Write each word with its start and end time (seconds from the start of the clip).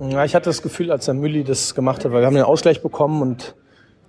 Ja, 0.00 0.24
ich 0.24 0.36
hatte 0.36 0.48
das 0.48 0.62
Gefühl, 0.62 0.92
als 0.92 1.06
der 1.06 1.14
Mülli 1.14 1.42
das 1.42 1.74
gemacht 1.74 2.04
hat, 2.04 2.12
weil 2.12 2.20
wir 2.20 2.26
haben 2.26 2.34
den 2.34 2.44
Ausgleich 2.44 2.82
bekommen 2.82 3.20
und 3.20 3.56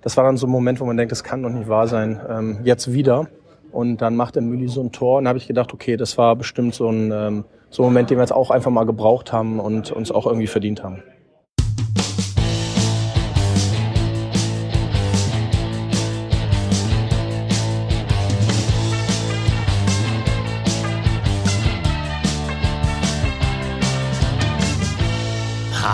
das 0.02 0.18
war 0.18 0.24
dann 0.24 0.38
so 0.38 0.46
ein 0.46 0.52
Moment, 0.52 0.80
wo 0.80 0.86
man 0.86 0.96
denkt, 0.98 1.12
das 1.12 1.24
kann 1.24 1.42
doch 1.42 1.50
nicht 1.50 1.68
wahr 1.68 1.88
sein. 1.88 2.22
Ähm, 2.30 2.60
jetzt 2.64 2.94
wieder. 2.94 3.28
Und 3.72 3.98
dann 3.98 4.16
macht 4.16 4.36
der 4.36 4.44
Mülli 4.44 4.68
so 4.68 4.82
ein 4.82 4.92
Tor 4.92 5.18
und 5.18 5.28
habe 5.28 5.40
ich 5.40 5.48
gedacht, 5.48 5.74
okay, 5.74 5.98
das 5.98 6.18
war 6.18 6.36
bestimmt 6.36 6.76
so 6.76 6.90
ein, 6.90 7.12
ähm, 7.12 7.46
so 7.72 7.84
ein 7.84 7.86
Moment, 7.86 8.10
den 8.10 8.18
wir 8.18 8.24
jetzt 8.24 8.32
auch 8.32 8.52
einfach 8.52 8.72
mal 8.72 8.86
gebraucht 8.86 9.34
haben 9.34 9.60
und 9.60 9.92
uns 9.92 10.12
auch 10.12 10.28
irgendwie 10.28 10.48
verdient 10.48 10.84
haben. 10.84 11.04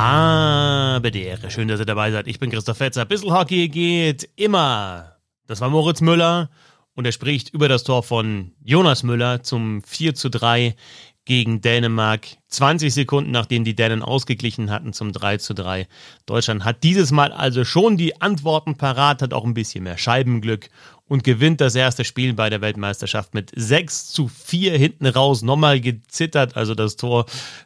Habe 0.06 1.10
die 1.10 1.24
Ehre. 1.24 1.50
Schön, 1.50 1.68
dass 1.68 1.80
ihr 1.80 1.86
dabei 1.88 2.12
seid. 2.12 2.28
Ich 2.28 2.38
bin 2.38 2.52
Christoph 2.52 2.78
Fetzer. 2.78 3.06
Bissl 3.06 3.32
Hockey 3.32 3.70
geht 3.70 4.30
immer. 4.36 5.16
Das 5.48 5.62
war 5.62 5.70
Moritz 5.72 6.00
Müller 6.00 6.52
und 6.94 7.06
er 7.06 7.12
spricht 7.12 7.50
über 7.56 7.68
das 7.68 7.84
Tor 7.84 8.04
von 8.04 8.52
Jonas 8.64 9.02
Müller 9.02 9.42
zum 9.42 9.82
4 9.82 10.14
zu 10.14 10.30
3 10.30 10.76
gegen 11.26 11.60
Dänemark. 11.62 12.28
20 12.50 12.94
Sekunden 12.94 13.32
nachdem 13.32 13.64
die 13.64 13.76
Dänen 13.76 14.04
ausgeglichen 14.04 14.70
hatten 14.70 14.94
zum 14.94 15.12
3 15.12 15.38
zu 15.38 15.56
3. 15.56 15.88
Deutschland 16.28 16.66
hat 16.66 16.84
dieses 16.84 17.12
Mal 17.12 17.32
also 17.32 17.66
schon 17.66 17.98
die 17.98 18.22
Antworten 18.22 18.78
parat, 18.78 19.24
hat 19.24 19.34
auch 19.34 19.44
ein 19.44 19.56
bisschen 19.56 19.86
mehr 19.86 19.98
Scheibenglück 19.98 20.70
und 21.08 21.24
gewinnt 21.24 21.62
das 21.62 21.76
erste 21.76 22.04
Spiel 22.04 22.34
bei 22.34 22.50
der 22.50 22.62
Weltmeisterschaft 22.62 23.34
mit 23.34 23.52
6 23.56 24.08
zu 24.08 24.28
4 24.28 24.78
hinten 24.78 25.06
raus. 25.06 25.44
Nochmal 25.44 25.80
gezittert, 25.80 26.58
also 26.58 26.74
das 26.74 26.96
Tor 26.96 27.26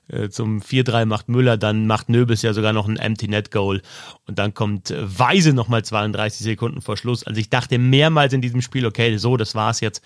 äh, 0.10 0.30
zum 0.30 0.60
4-3 0.62 1.06
macht 1.06 1.30
Müller, 1.30 1.58
dann 1.58 1.88
macht 1.88 2.10
Nöbels 2.10 2.42
ja 2.42 2.54
sogar 2.54 2.74
noch 2.74 2.88
ein 2.88 2.98
Empty 2.98 3.30
Net 3.30 3.52
Goal 3.52 3.82
und 4.28 4.40
dann 4.40 4.54
kommt 4.54 4.94
Weise 4.98 5.54
nochmal 5.54 5.84
32 5.84 6.44
Sekunden 6.44 6.82
vor 6.82 6.98
Schluss. 6.98 7.24
Also 7.24 7.40
ich 7.40 7.50
dachte 7.50 7.78
mehrmals 7.78 8.34
in 8.34 8.42
diesem 8.42 8.62
Spiel, 8.62 8.86
okay, 8.86 9.18
so, 9.18 9.38
das 9.38 9.56
war's 9.56 9.80
jetzt. 9.80 10.02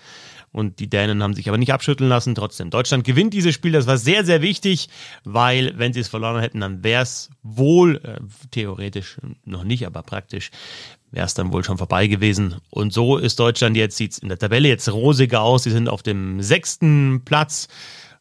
Und 0.54 0.78
die 0.78 0.88
Dänen 0.88 1.20
haben 1.20 1.34
sich 1.34 1.48
aber 1.48 1.58
nicht 1.58 1.72
abschütteln 1.72 2.08
lassen. 2.08 2.36
Trotzdem, 2.36 2.70
Deutschland 2.70 3.02
gewinnt 3.02 3.34
dieses 3.34 3.52
Spiel. 3.52 3.72
Das 3.72 3.88
war 3.88 3.98
sehr, 3.98 4.24
sehr 4.24 4.40
wichtig, 4.40 4.88
weil 5.24 5.76
wenn 5.76 5.92
sie 5.92 5.98
es 5.98 6.06
verloren 6.06 6.40
hätten, 6.40 6.60
dann 6.60 6.84
wäre 6.84 7.02
es 7.02 7.30
wohl, 7.42 7.96
äh, 8.04 8.20
theoretisch 8.52 9.16
noch 9.44 9.64
nicht, 9.64 9.84
aber 9.84 10.04
praktisch, 10.04 10.52
wäre 11.14 11.26
es 11.26 11.34
dann 11.34 11.52
wohl 11.52 11.64
schon 11.64 11.78
vorbei 11.78 12.08
gewesen. 12.08 12.56
Und 12.70 12.92
so 12.92 13.16
ist 13.16 13.38
Deutschland 13.38 13.76
jetzt, 13.76 13.96
sieht 13.96 14.12
es 14.12 14.18
in 14.18 14.28
der 14.28 14.38
Tabelle 14.38 14.68
jetzt 14.68 14.92
rosiger 14.92 15.42
aus. 15.42 15.62
Sie 15.62 15.70
sind 15.70 15.88
auf 15.88 16.02
dem 16.02 16.42
sechsten 16.42 17.22
Platz, 17.24 17.68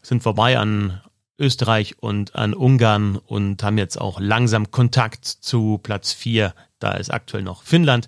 sind 0.02 0.22
vorbei 0.22 0.58
an 0.58 1.02
Österreich 1.39 1.95
und 1.99 2.36
an 2.36 2.53
Ungarn 2.53 3.17
und 3.17 3.64
haben 3.64 3.80
jetzt 3.80 3.99
auch 3.99 4.19
langsam 4.19 4.69
Kontakt 4.69 5.25
zu 5.25 5.80
Platz 5.81 6.14
vier. 6.14 6.53
Da 6.80 6.91
ist 6.91 7.11
aktuell 7.11 7.44
noch 7.44 7.64
Finnland. 7.64 8.08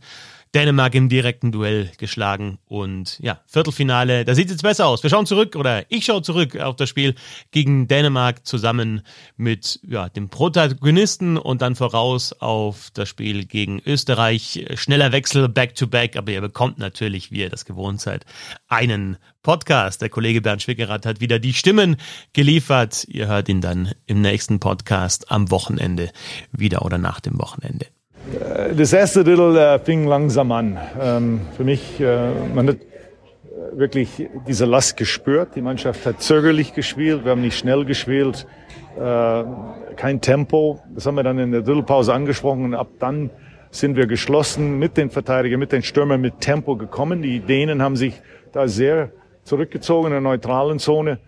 Dänemark 0.56 0.96
im 0.96 1.10
direkten 1.10 1.52
Duell 1.52 1.92
geschlagen 1.98 2.60
und 2.66 3.20
ja, 3.20 3.42
Viertelfinale, 3.46 4.24
da 4.24 4.34
sieht 4.36 4.46
es 4.46 4.54
jetzt 4.54 4.62
besser 4.62 4.88
aus. 4.88 5.04
Wir 5.04 5.10
schauen 5.10 5.26
zurück 5.26 5.58
oder 5.58 5.84
ich 5.90 6.06
schaue 6.06 6.22
zurück 6.22 6.58
auf 6.58 6.78
das 6.78 6.88
Spiel 6.88 7.14
gegen 7.52 7.90
Dänemark 7.90 8.48
zusammen 8.48 9.02
mit 9.36 9.82
ja, 9.86 10.08
dem 10.08 10.30
Protagonisten 10.30 11.38
und 11.38 11.62
dann 11.62 11.76
voraus 11.76 12.32
auf 12.32 12.90
das 12.94 13.10
Spiel 13.10 13.44
gegen 13.44 13.82
Österreich. 13.86 14.66
Schneller 14.76 15.12
Wechsel, 15.12 15.50
back 15.50 15.76
to 15.76 15.88
back, 15.88 16.16
aber 16.16 16.32
ihr 16.32 16.40
bekommt 16.40 16.80
natürlich, 16.80 17.32
wie 17.32 17.42
ihr 17.42 17.50
das 17.50 17.66
gewohnt 17.66 18.00
seid, 18.00 18.26
einen 18.70 19.18
Podcast. 19.44 20.02
Der 20.02 20.10
Kollege 20.10 20.42
Bernd 20.42 20.62
Schwickerath 20.62 21.06
hat 21.06 21.20
wieder 21.20 21.38
die 21.38 21.54
Stimmen 21.54 21.98
geliefert. 22.32 23.06
Ihr 23.10 23.28
hört 23.28 23.50
ihn 23.50 23.60
dann 23.60 23.92
im 24.06 24.22
nächsten 24.22 24.62
Podcast 24.62 25.30
am 25.30 25.52
Wochenende 25.52 26.12
wieder 26.54 26.86
oder 26.86 26.98
nach 26.98 27.20
dem 27.20 27.38
Wochenende. 27.40 27.88
Äh, 28.34 28.76
das 28.76 28.94
erste 28.94 29.24
Drittel 29.24 29.56
äh, 29.56 29.80
fing 29.80 30.06
langsam 30.06 30.52
an. 30.52 30.78
Ähm, 31.00 31.42
für 31.56 31.64
mich, 31.64 32.00
äh, 32.00 32.30
man 32.54 32.70
hat 32.70 32.78
wirklich 33.74 34.28
diese 34.48 34.66
Last 34.66 34.98
gespürt. 34.98 35.50
Die 35.56 35.62
Mannschaft 35.62 36.06
hat 36.06 36.22
zögerlich 36.22 36.74
gespielt, 36.74 37.26
wir 37.26 37.32
haben 37.32 37.42
nicht 37.42 37.58
schnell 37.58 37.84
gespielt, 37.84 38.48
kein 39.98 40.22
Tempo. 40.22 40.80
Das 40.94 41.06
haben 41.06 41.16
wir 41.16 41.24
dann 41.24 41.38
in 41.38 41.52
der 41.52 41.62
Drittelpause 41.62 42.14
angesprochen 42.14 42.74
ab 42.74 42.88
dann 43.00 43.30
sind 43.72 43.98
wir 43.98 44.08
geschlossen 44.08 44.80
mit 44.80 44.96
den 44.96 45.10
Verteidigern, 45.10 45.60
mit 45.60 45.74
den 45.74 45.84
Stürmern, 45.84 46.22
mit 46.22 46.40
Tempo 46.40 46.78
gekommen. 46.78 47.22
Die 47.22 47.42
Dänen 47.42 47.82
haben 47.82 47.98
sich 47.98 48.22
da 48.54 48.70
sehr 48.70 49.12
zurückgezogen 49.44 50.08
in 50.08 50.12
der 50.12 50.22
neutralen 50.22 50.80
Zone. 50.80 51.20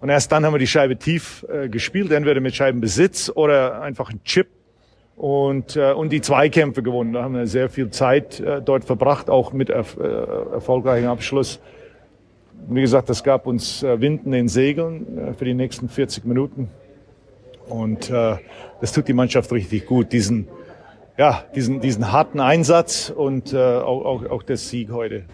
Und 0.00 0.08
erst 0.08 0.32
dann 0.32 0.44
haben 0.44 0.54
wir 0.54 0.58
die 0.58 0.66
Scheibe 0.66 0.96
tief 0.96 1.46
gespielt, 1.70 2.10
entweder 2.10 2.40
mit 2.40 2.56
Scheibenbesitz 2.56 3.30
oder 3.32 3.82
einfach 3.82 4.10
ein 4.10 4.24
Chip 4.24 4.48
und, 5.16 5.76
äh, 5.76 5.92
und 5.92 6.10
die 6.10 6.20
Zweikämpfe 6.20 6.82
gewonnen. 6.82 7.12
Da 7.12 7.22
haben 7.22 7.34
wir 7.34 7.46
sehr 7.46 7.68
viel 7.68 7.90
Zeit 7.90 8.40
äh, 8.40 8.62
dort 8.62 8.84
verbracht, 8.84 9.30
auch 9.30 9.52
mit 9.52 9.70
erf 9.70 9.96
äh, 9.98 10.02
erfolgreichem 10.54 11.08
Abschluss. 11.08 11.60
Wie 12.68 12.80
gesagt, 12.80 13.08
das 13.08 13.24
gab 13.24 13.46
uns 13.46 13.82
äh, 13.82 14.00
Wind 14.00 14.24
in 14.24 14.32
den 14.32 14.48
Segeln 14.48 15.18
äh, 15.18 15.32
für 15.34 15.44
die 15.44 15.54
nächsten 15.54 15.88
40 15.88 16.24
Minuten. 16.24 16.68
Und 17.68 18.10
äh, 18.10 18.36
das 18.80 18.92
tut 18.92 19.08
die 19.08 19.12
Mannschaft 19.12 19.52
richtig 19.52 19.86
gut, 19.86 20.12
diesen, 20.12 20.48
ja, 21.16 21.44
diesen, 21.54 21.80
diesen 21.80 22.12
harten 22.12 22.40
Einsatz 22.40 23.10
und 23.14 23.52
äh, 23.52 23.56
auch, 23.56 24.04
auch, 24.04 24.30
auch 24.30 24.42
der 24.42 24.56
Sieg 24.56 24.90
heute. 24.90 25.24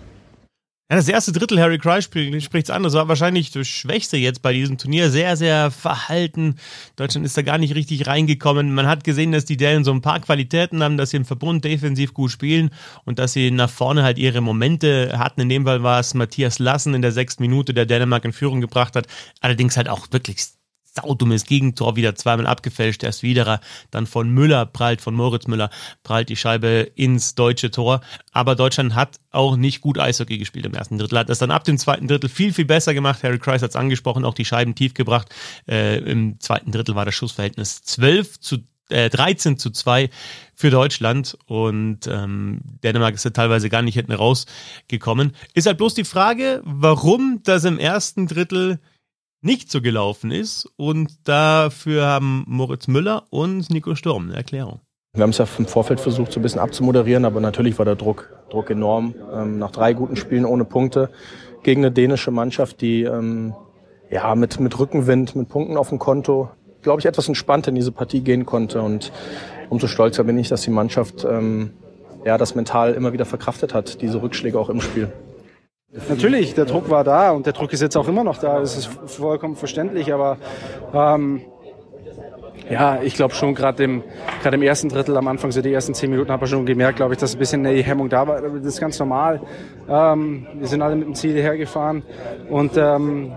Ja, 0.90 0.96
das 0.96 1.08
erste 1.08 1.32
Drittel 1.32 1.60
Harry 1.60 1.76
Cry 1.76 2.00
spricht 2.00 2.54
es 2.54 2.70
an. 2.70 2.82
Das 2.82 2.94
war 2.94 3.08
wahrscheinlich 3.08 3.50
das 3.50 3.68
Schwächste 3.68 4.16
jetzt 4.16 4.40
bei 4.40 4.54
diesem 4.54 4.78
Turnier. 4.78 5.10
Sehr, 5.10 5.36
sehr 5.36 5.70
verhalten. 5.70 6.54
Deutschland 6.96 7.26
ist 7.26 7.36
da 7.36 7.42
gar 7.42 7.58
nicht 7.58 7.74
richtig 7.74 8.06
reingekommen. 8.06 8.72
Man 8.72 8.86
hat 8.86 9.04
gesehen, 9.04 9.30
dass 9.32 9.44
die 9.44 9.58
Dänen 9.58 9.84
so 9.84 9.92
ein 9.92 10.00
paar 10.00 10.18
Qualitäten 10.20 10.82
haben, 10.82 10.96
dass 10.96 11.10
sie 11.10 11.18
im 11.18 11.26
Verbund 11.26 11.62
defensiv 11.62 12.14
gut 12.14 12.30
spielen 12.30 12.70
und 13.04 13.18
dass 13.18 13.34
sie 13.34 13.50
nach 13.50 13.68
vorne 13.68 14.02
halt 14.02 14.16
ihre 14.16 14.40
Momente 14.40 15.18
hatten. 15.18 15.42
In 15.42 15.50
dem 15.50 15.66
Fall 15.66 15.82
war 15.82 16.00
es 16.00 16.14
Matthias 16.14 16.58
Lassen 16.58 16.94
in 16.94 17.02
der 17.02 17.12
sechsten 17.12 17.42
Minute, 17.42 17.74
der 17.74 17.84
Dänemark 17.84 18.24
in 18.24 18.32
Führung 18.32 18.62
gebracht 18.62 18.96
hat. 18.96 19.06
Allerdings 19.42 19.76
halt 19.76 19.90
auch 19.90 20.06
wirklich 20.10 20.38
saudummes 21.02 21.44
Gegentor 21.44 21.96
wieder 21.96 22.14
zweimal 22.14 22.46
abgefälscht. 22.46 23.02
Erst 23.02 23.22
wieder 23.22 23.60
dann 23.90 24.06
von 24.06 24.30
Müller 24.30 24.66
prallt, 24.66 25.00
von 25.00 25.14
Moritz 25.14 25.46
Müller 25.46 25.70
prallt 26.02 26.28
die 26.28 26.36
Scheibe 26.36 26.90
ins 26.94 27.34
deutsche 27.34 27.70
Tor. 27.70 28.00
Aber 28.32 28.54
Deutschland 28.54 28.94
hat 28.94 29.20
auch 29.30 29.56
nicht 29.56 29.80
gut 29.80 29.98
Eishockey 29.98 30.38
gespielt 30.38 30.66
im 30.66 30.74
ersten 30.74 30.98
Drittel. 30.98 31.18
Hat 31.18 31.28
das 31.28 31.38
dann 31.38 31.50
ab 31.50 31.64
dem 31.64 31.78
zweiten 31.78 32.08
Drittel 32.08 32.28
viel, 32.28 32.52
viel 32.52 32.64
besser 32.64 32.94
gemacht. 32.94 33.22
Harry 33.22 33.38
Kreis 33.38 33.62
hat 33.62 33.70
es 33.70 33.76
angesprochen, 33.76 34.24
auch 34.24 34.34
die 34.34 34.44
Scheiben 34.44 34.74
tief 34.74 34.94
gebracht. 34.94 35.34
Äh, 35.68 35.98
Im 35.98 36.40
zweiten 36.40 36.72
Drittel 36.72 36.94
war 36.94 37.04
das 37.04 37.14
Schussverhältnis 37.14 37.82
12 37.82 38.40
zu 38.40 38.58
äh, 38.90 39.10
13 39.10 39.58
zu 39.58 39.70
2 39.70 40.10
für 40.54 40.70
Deutschland 40.70 41.36
und 41.46 42.06
ähm, 42.06 42.60
Dänemark 42.82 43.14
ist 43.14 43.24
ja 43.24 43.30
teilweise 43.30 43.68
gar 43.68 43.82
nicht 43.82 43.94
hinten 43.94 44.12
rausgekommen. 44.12 45.32
Ist 45.54 45.66
halt 45.66 45.78
bloß 45.78 45.94
die 45.94 46.04
Frage, 46.04 46.62
warum 46.64 47.40
das 47.44 47.64
im 47.64 47.78
ersten 47.78 48.26
Drittel 48.26 48.80
nicht 49.40 49.70
so 49.70 49.80
gelaufen 49.80 50.30
ist. 50.30 50.68
Und 50.76 51.28
dafür 51.28 52.06
haben 52.06 52.44
Moritz 52.46 52.88
Müller 52.88 53.24
und 53.30 53.70
Nico 53.70 53.94
Sturm 53.94 54.28
eine 54.28 54.36
Erklärung. 54.36 54.80
Wir 55.14 55.22
haben 55.22 55.30
es 55.30 55.38
ja 55.38 55.46
im 55.58 55.66
Vorfeld 55.66 56.00
versucht, 56.00 56.32
so 56.32 56.40
ein 56.40 56.42
bisschen 56.42 56.60
abzumoderieren, 56.60 57.24
aber 57.24 57.40
natürlich 57.40 57.78
war 57.78 57.84
der 57.84 57.96
Druck, 57.96 58.30
Druck 58.50 58.70
enorm. 58.70 59.14
Ähm, 59.32 59.58
nach 59.58 59.70
drei 59.70 59.92
guten 59.94 60.16
Spielen 60.16 60.44
ohne 60.44 60.64
Punkte 60.64 61.10
gegen 61.62 61.80
eine 61.80 61.90
dänische 61.90 62.30
Mannschaft, 62.30 62.80
die 62.80 63.02
ähm, 63.02 63.54
ja 64.10 64.34
mit, 64.34 64.60
mit 64.60 64.78
Rückenwind, 64.78 65.34
mit 65.34 65.48
Punkten 65.48 65.76
auf 65.76 65.88
dem 65.88 65.98
Konto, 65.98 66.50
glaube 66.82 67.00
ich, 67.00 67.06
etwas 67.06 67.26
entspannter 67.26 67.70
in 67.70 67.74
diese 67.74 67.90
Partie 67.90 68.20
gehen 68.20 68.46
konnte. 68.46 68.82
Und 68.82 69.10
umso 69.70 69.86
stolzer 69.86 70.24
bin 70.24 70.38
ich, 70.38 70.48
dass 70.48 70.62
die 70.62 70.70
Mannschaft 70.70 71.24
ähm, 71.24 71.72
ja, 72.24 72.38
das 72.38 72.54
mental 72.54 72.94
immer 72.94 73.12
wieder 73.12 73.24
verkraftet 73.24 73.74
hat, 73.74 74.02
diese 74.02 74.22
Rückschläge 74.22 74.58
auch 74.58 74.68
im 74.68 74.80
Spiel. 74.80 75.10
Natürlich, 76.08 76.54
der 76.54 76.66
Druck 76.66 76.90
war 76.90 77.02
da 77.02 77.30
und 77.30 77.46
der 77.46 77.54
Druck 77.54 77.72
ist 77.72 77.80
jetzt 77.80 77.96
auch 77.96 78.08
immer 78.08 78.22
noch 78.22 78.38
da. 78.38 78.60
Das 78.60 78.76
ist 78.76 78.90
vollkommen 79.06 79.56
verständlich, 79.56 80.12
aber 80.12 80.36
ähm, 80.92 81.40
ja, 82.70 83.00
ich 83.02 83.14
glaube 83.14 83.32
schon, 83.32 83.54
gerade 83.54 83.84
im, 83.84 84.02
gerade 84.42 84.56
im 84.56 84.62
ersten 84.62 84.90
Drittel, 84.90 85.16
am 85.16 85.28
Anfang, 85.28 85.50
so 85.50 85.62
die 85.62 85.72
ersten 85.72 85.94
zehn 85.94 86.10
Minuten, 86.10 86.30
habe 86.30 86.44
ich 86.44 86.50
schon 86.50 86.66
gemerkt, 86.66 86.96
glaube 86.96 87.14
ich, 87.14 87.20
dass 87.20 87.34
ein 87.34 87.38
bisschen 87.38 87.64
eine 87.64 87.82
Hemmung 87.82 88.10
da 88.10 88.26
war. 88.26 88.42
Das 88.42 88.66
ist 88.66 88.80
ganz 88.80 88.98
normal. 88.98 89.40
Ähm, 89.88 90.46
wir 90.58 90.66
sind 90.66 90.82
alle 90.82 90.94
mit 90.94 91.06
dem 91.06 91.14
Ziel 91.14 91.40
hergefahren 91.40 92.02
und 92.50 92.76
ähm, 92.76 93.32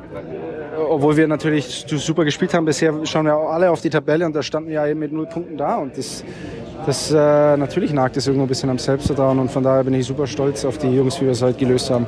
obwohl 0.89 1.15
wir 1.15 1.27
natürlich 1.29 1.85
super 1.87 2.25
gespielt 2.25 2.53
haben 2.53 2.65
bisher, 2.65 2.93
schauen 3.05 3.27
wir 3.27 3.35
alle 3.35 3.71
auf 3.71 3.79
die 3.79 3.89
Tabelle 3.89 4.25
und 4.25 4.35
da 4.35 4.43
standen 4.43 4.69
wir 4.69 4.75
ja 4.75 4.87
eben 4.87 4.99
mit 4.99 5.13
null 5.13 5.27
Punkten 5.27 5.55
da 5.55 5.77
und 5.77 5.97
das, 5.97 6.25
das 6.85 7.11
äh, 7.11 7.15
natürlich 7.15 7.93
nagt 7.93 8.17
es 8.17 8.27
irgendwo 8.27 8.45
ein 8.45 8.49
bisschen 8.49 8.69
am 8.69 8.77
Selbstvertrauen 8.79 9.39
und 9.39 9.49
von 9.51 9.63
daher 9.63 9.85
bin 9.85 9.93
ich 9.93 10.05
super 10.05 10.27
stolz 10.27 10.65
auf 10.65 10.77
die 10.77 10.93
Jungs, 10.93 11.21
wie 11.21 11.25
wir 11.25 11.31
es 11.31 11.41
heute 11.41 11.57
gelöst 11.57 11.89
haben. 11.89 12.07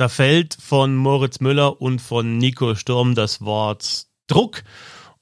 Da 0.00 0.08
fällt 0.08 0.56
von 0.58 0.96
Moritz 0.96 1.40
Müller 1.40 1.82
und 1.82 2.00
von 2.00 2.38
Nico 2.38 2.74
Sturm 2.74 3.14
das 3.14 3.42
Wort 3.42 4.06
Druck. 4.28 4.62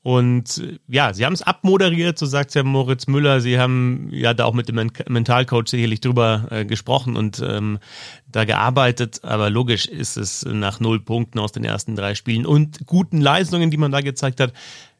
Und 0.02 0.58
äh, 0.58 0.78
ja, 0.86 1.12
sie 1.12 1.26
haben 1.26 1.32
es 1.32 1.42
abmoderiert, 1.42 2.16
so 2.16 2.26
sagt 2.26 2.54
ja 2.54 2.62
Moritz 2.62 3.08
Müller. 3.08 3.40
Sie 3.40 3.58
haben 3.58 4.08
ja 4.12 4.34
da 4.34 4.44
auch 4.44 4.54
mit 4.54 4.68
dem 4.68 4.88
Mentalcoach 5.08 5.66
sicherlich 5.66 6.00
drüber 6.00 6.46
äh, 6.50 6.64
gesprochen 6.64 7.16
und 7.16 7.42
ähm, 7.44 7.80
da 8.28 8.44
gearbeitet. 8.44 9.24
Aber 9.24 9.50
logisch 9.50 9.86
ist 9.86 10.16
es 10.16 10.44
nach 10.44 10.78
null 10.78 11.00
Punkten 11.00 11.40
aus 11.40 11.50
den 11.50 11.64
ersten 11.64 11.96
drei 11.96 12.14
Spielen 12.14 12.46
und 12.46 12.86
guten 12.86 13.20
Leistungen, 13.20 13.72
die 13.72 13.78
man 13.78 13.90
da 13.90 14.00
gezeigt 14.00 14.38
hat, 14.38 14.52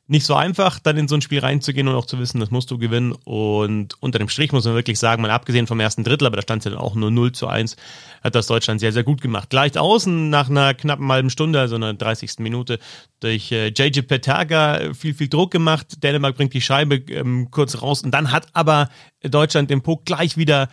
nicht 0.08 0.24
so 0.24 0.34
einfach, 0.34 0.78
dann 0.78 0.96
in 0.96 1.06
so 1.06 1.14
ein 1.14 1.20
Spiel 1.20 1.40
reinzugehen 1.40 1.86
und 1.86 1.94
auch 1.94 2.06
zu 2.06 2.18
wissen, 2.18 2.40
das 2.40 2.50
musst 2.50 2.70
du 2.70 2.78
gewinnen. 2.78 3.12
Und 3.24 3.94
unter 4.00 4.18
dem 4.18 4.30
Strich 4.30 4.52
muss 4.52 4.64
man 4.64 4.74
wirklich 4.74 4.98
sagen, 4.98 5.20
mal 5.20 5.30
abgesehen 5.30 5.66
vom 5.66 5.78
ersten 5.80 6.02
Drittel, 6.02 6.26
aber 6.26 6.36
da 6.36 6.42
stand 6.42 6.60
es 6.60 6.64
ja 6.64 6.70
dann 6.70 6.80
auch 6.80 6.94
nur 6.94 7.10
0 7.10 7.32
zu 7.32 7.46
1, 7.46 7.76
hat 8.24 8.34
das 8.34 8.46
Deutschland 8.46 8.80
sehr, 8.80 8.92
sehr 8.92 9.04
gut 9.04 9.20
gemacht. 9.20 9.50
Gleich 9.50 9.78
außen 9.78 10.30
nach 10.30 10.48
einer 10.48 10.72
knappen 10.72 11.12
halben 11.12 11.28
Stunde, 11.28 11.60
also 11.60 11.76
einer 11.76 11.92
30. 11.92 12.38
Minute, 12.38 12.78
durch 13.20 13.52
äh, 13.52 13.68
JJ 13.68 14.00
Peterga 14.00 14.94
viel, 14.94 15.12
viel 15.12 15.28
Druck 15.28 15.50
gemacht. 15.50 16.02
Dänemark 16.02 16.36
bringt 16.36 16.54
die 16.54 16.62
Scheibe 16.62 16.96
ähm, 16.96 17.50
kurz 17.50 17.82
raus 17.82 18.02
und 18.02 18.10
dann 18.12 18.32
hat 18.32 18.46
aber 18.54 18.88
Deutschland 19.22 19.70
den 19.70 19.82
Puck 19.82 20.04
gleich 20.04 20.36
wieder 20.36 20.68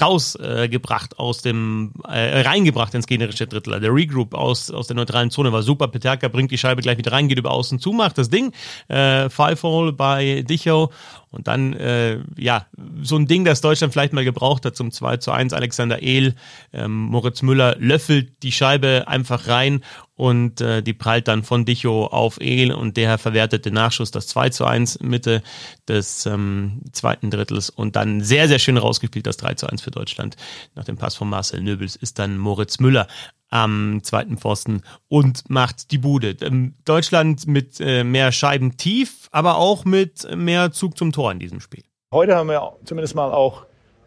rausgebracht 0.00 1.14
äh, 1.14 1.16
aus 1.16 1.42
dem, 1.42 1.92
äh, 2.06 2.42
reingebracht 2.42 2.94
ins 2.94 3.06
gegnerische 3.06 3.46
Drittel. 3.46 3.80
Der 3.80 3.92
Regroup 3.92 4.34
aus, 4.34 4.70
aus 4.70 4.86
der 4.86 4.96
neutralen 4.96 5.30
Zone 5.30 5.52
war 5.52 5.62
super. 5.62 5.88
Peterka 5.88 6.28
bringt 6.28 6.50
die 6.50 6.58
Scheibe 6.58 6.82
gleich 6.82 6.98
wieder 6.98 7.12
rein, 7.12 7.28
geht 7.28 7.38
über 7.38 7.50
außen 7.50 7.80
zu, 7.80 7.92
macht 7.92 8.18
das 8.18 8.30
Ding. 8.30 8.52
Äh, 8.88 9.28
Five 9.30 9.62
Hole 9.62 9.92
bei 9.92 10.42
Dicho. 10.42 10.90
Und 11.30 11.46
dann, 11.46 11.74
äh, 11.74 12.20
ja, 12.36 12.66
so 13.02 13.16
ein 13.16 13.26
Ding, 13.26 13.44
das 13.44 13.60
Deutschland 13.60 13.92
vielleicht 13.92 14.12
mal 14.12 14.24
gebraucht 14.24 14.64
hat 14.64 14.76
zum 14.76 14.90
2 14.90 15.18
zu 15.18 15.30
1. 15.30 15.52
Alexander 15.52 16.02
Ehl, 16.02 16.34
ähm, 16.72 16.92
Moritz 16.92 17.42
Müller 17.42 17.76
löffelt 17.78 18.42
die 18.42 18.52
Scheibe 18.52 19.04
einfach 19.06 19.46
rein 19.46 19.82
und 20.14 20.60
äh, 20.60 20.82
die 20.82 20.94
prallt 20.94 21.28
dann 21.28 21.44
von 21.44 21.64
Dicho 21.64 22.06
auf 22.06 22.40
Ehl 22.40 22.72
und 22.72 22.96
der 22.96 23.18
verwertet 23.18 23.66
den 23.66 23.74
Nachschuss, 23.74 24.10
das 24.10 24.26
2 24.28 24.48
zu 24.50 24.64
1 24.64 25.00
Mitte 25.00 25.42
des 25.86 26.26
ähm, 26.26 26.80
zweiten 26.92 27.30
Drittels 27.30 27.70
und 27.70 27.94
dann 27.94 28.22
sehr, 28.22 28.48
sehr 28.48 28.58
schön 28.58 28.78
rausgespielt, 28.78 29.26
das 29.26 29.36
3 29.36 29.54
zu 29.54 29.68
1 29.68 29.82
für 29.82 29.90
Deutschland. 29.90 30.36
Nach 30.74 30.84
dem 30.84 30.96
Pass 30.96 31.14
von 31.14 31.28
Marcel 31.28 31.60
Nöbels 31.60 31.94
ist 31.94 32.18
dann 32.18 32.38
Moritz 32.38 32.80
Müller 32.80 33.06
am 33.50 34.00
zweiten 34.02 34.36
Pfosten 34.36 34.82
und 35.08 35.48
macht 35.48 35.90
die 35.90 35.98
Bude. 35.98 36.36
Ähm, 36.42 36.74
Deutschland 36.84 37.46
mit 37.46 37.80
äh, 37.80 38.04
mehr 38.04 38.32
Scheiben 38.32 38.76
tief, 38.76 39.28
aber 39.32 39.56
auch 39.56 39.84
mit 39.84 40.28
mehr 40.36 40.70
Zug 40.72 40.96
zum 40.96 41.12
Tor 41.12 41.32
in 41.32 41.38
diesem 41.38 41.60
Spiel. 41.60 41.84
Heute 42.12 42.36
haben 42.36 42.48
wir 42.48 42.72
zumindest 42.84 43.14
mal 43.14 43.32
auch 43.32 43.66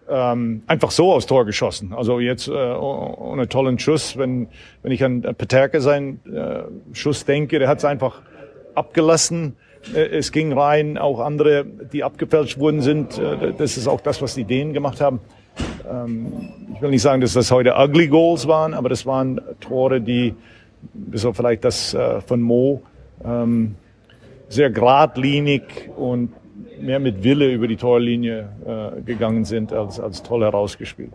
ähm, 0.09 0.63
einfach 0.67 0.91
so 0.91 1.13
aufs 1.13 1.25
Tor 1.25 1.45
geschossen. 1.45 1.93
Also 1.93 2.19
jetzt 2.19 2.47
äh, 2.47 2.51
ohne 2.51 3.47
tollen 3.47 3.79
Schuss. 3.79 4.17
Wenn, 4.17 4.47
wenn 4.83 4.91
ich 4.91 5.03
an 5.03 5.21
Peterke 5.21 5.81
seinen 5.81 6.19
äh, 6.25 6.63
Schuss 6.93 7.25
denke, 7.25 7.59
der 7.59 7.67
hat 7.67 7.79
es 7.79 7.85
einfach 7.85 8.21
abgelassen. 8.75 9.55
Äh, 9.93 10.17
es 10.17 10.31
ging 10.31 10.51
rein, 10.53 10.97
auch 10.97 11.19
andere, 11.19 11.65
die 11.65 12.03
abgefälscht 12.03 12.59
worden 12.59 12.81
sind. 12.81 13.17
Äh, 13.17 13.53
das 13.57 13.77
ist 13.77 13.87
auch 13.87 14.01
das, 14.01 14.21
was 14.21 14.35
die 14.35 14.43
Dänen 14.43 14.73
gemacht 14.73 15.01
haben. 15.01 15.19
Ähm, 15.89 16.31
ich 16.75 16.81
will 16.81 16.89
nicht 16.89 17.01
sagen, 17.01 17.21
dass 17.21 17.33
das 17.33 17.51
heute 17.51 17.75
ugly 17.77 18.07
Goals 18.07 18.47
waren, 18.47 18.73
aber 18.73 18.89
das 18.89 19.05
waren 19.05 19.41
Tore, 19.59 20.01
die, 20.01 20.33
auf 21.23 21.35
vielleicht 21.35 21.63
das 21.63 21.93
äh, 21.93 22.21
von 22.21 22.41
Mo, 22.41 22.81
ähm, 23.23 23.75
sehr 24.49 24.69
geradlinig 24.69 25.89
und 25.95 26.33
mehr 26.81 26.99
mit 26.99 27.23
Wille 27.23 27.51
über 27.51 27.67
die 27.67 27.77
Torlinie 27.77 28.49
äh, 28.65 29.01
gegangen 29.01 29.45
sind, 29.45 29.71
als, 29.71 29.99
als 29.99 30.23
toll 30.23 30.41
herausgespielt. 30.41 31.13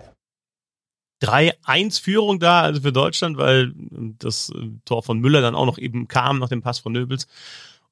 3-1 1.22 2.02
Führung 2.02 2.38
da, 2.38 2.62
also 2.62 2.82
für 2.82 2.92
Deutschland, 2.92 3.38
weil 3.38 3.72
das 4.18 4.52
Tor 4.84 5.02
von 5.02 5.18
Müller 5.18 5.40
dann 5.40 5.54
auch 5.54 5.66
noch 5.66 5.78
eben 5.78 6.08
kam 6.08 6.38
nach 6.38 6.48
dem 6.48 6.60
Pass 6.62 6.78
von 6.78 6.92
Nöbels. 6.92 7.26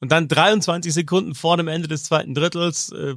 Und 0.00 0.12
dann 0.12 0.28
23 0.28 0.92
Sekunden 0.92 1.34
vor 1.34 1.56
dem 1.56 1.68
Ende 1.68 1.88
des 1.88 2.04
zweiten 2.04 2.34
Drittels, 2.34 2.92
äh, 2.92 3.14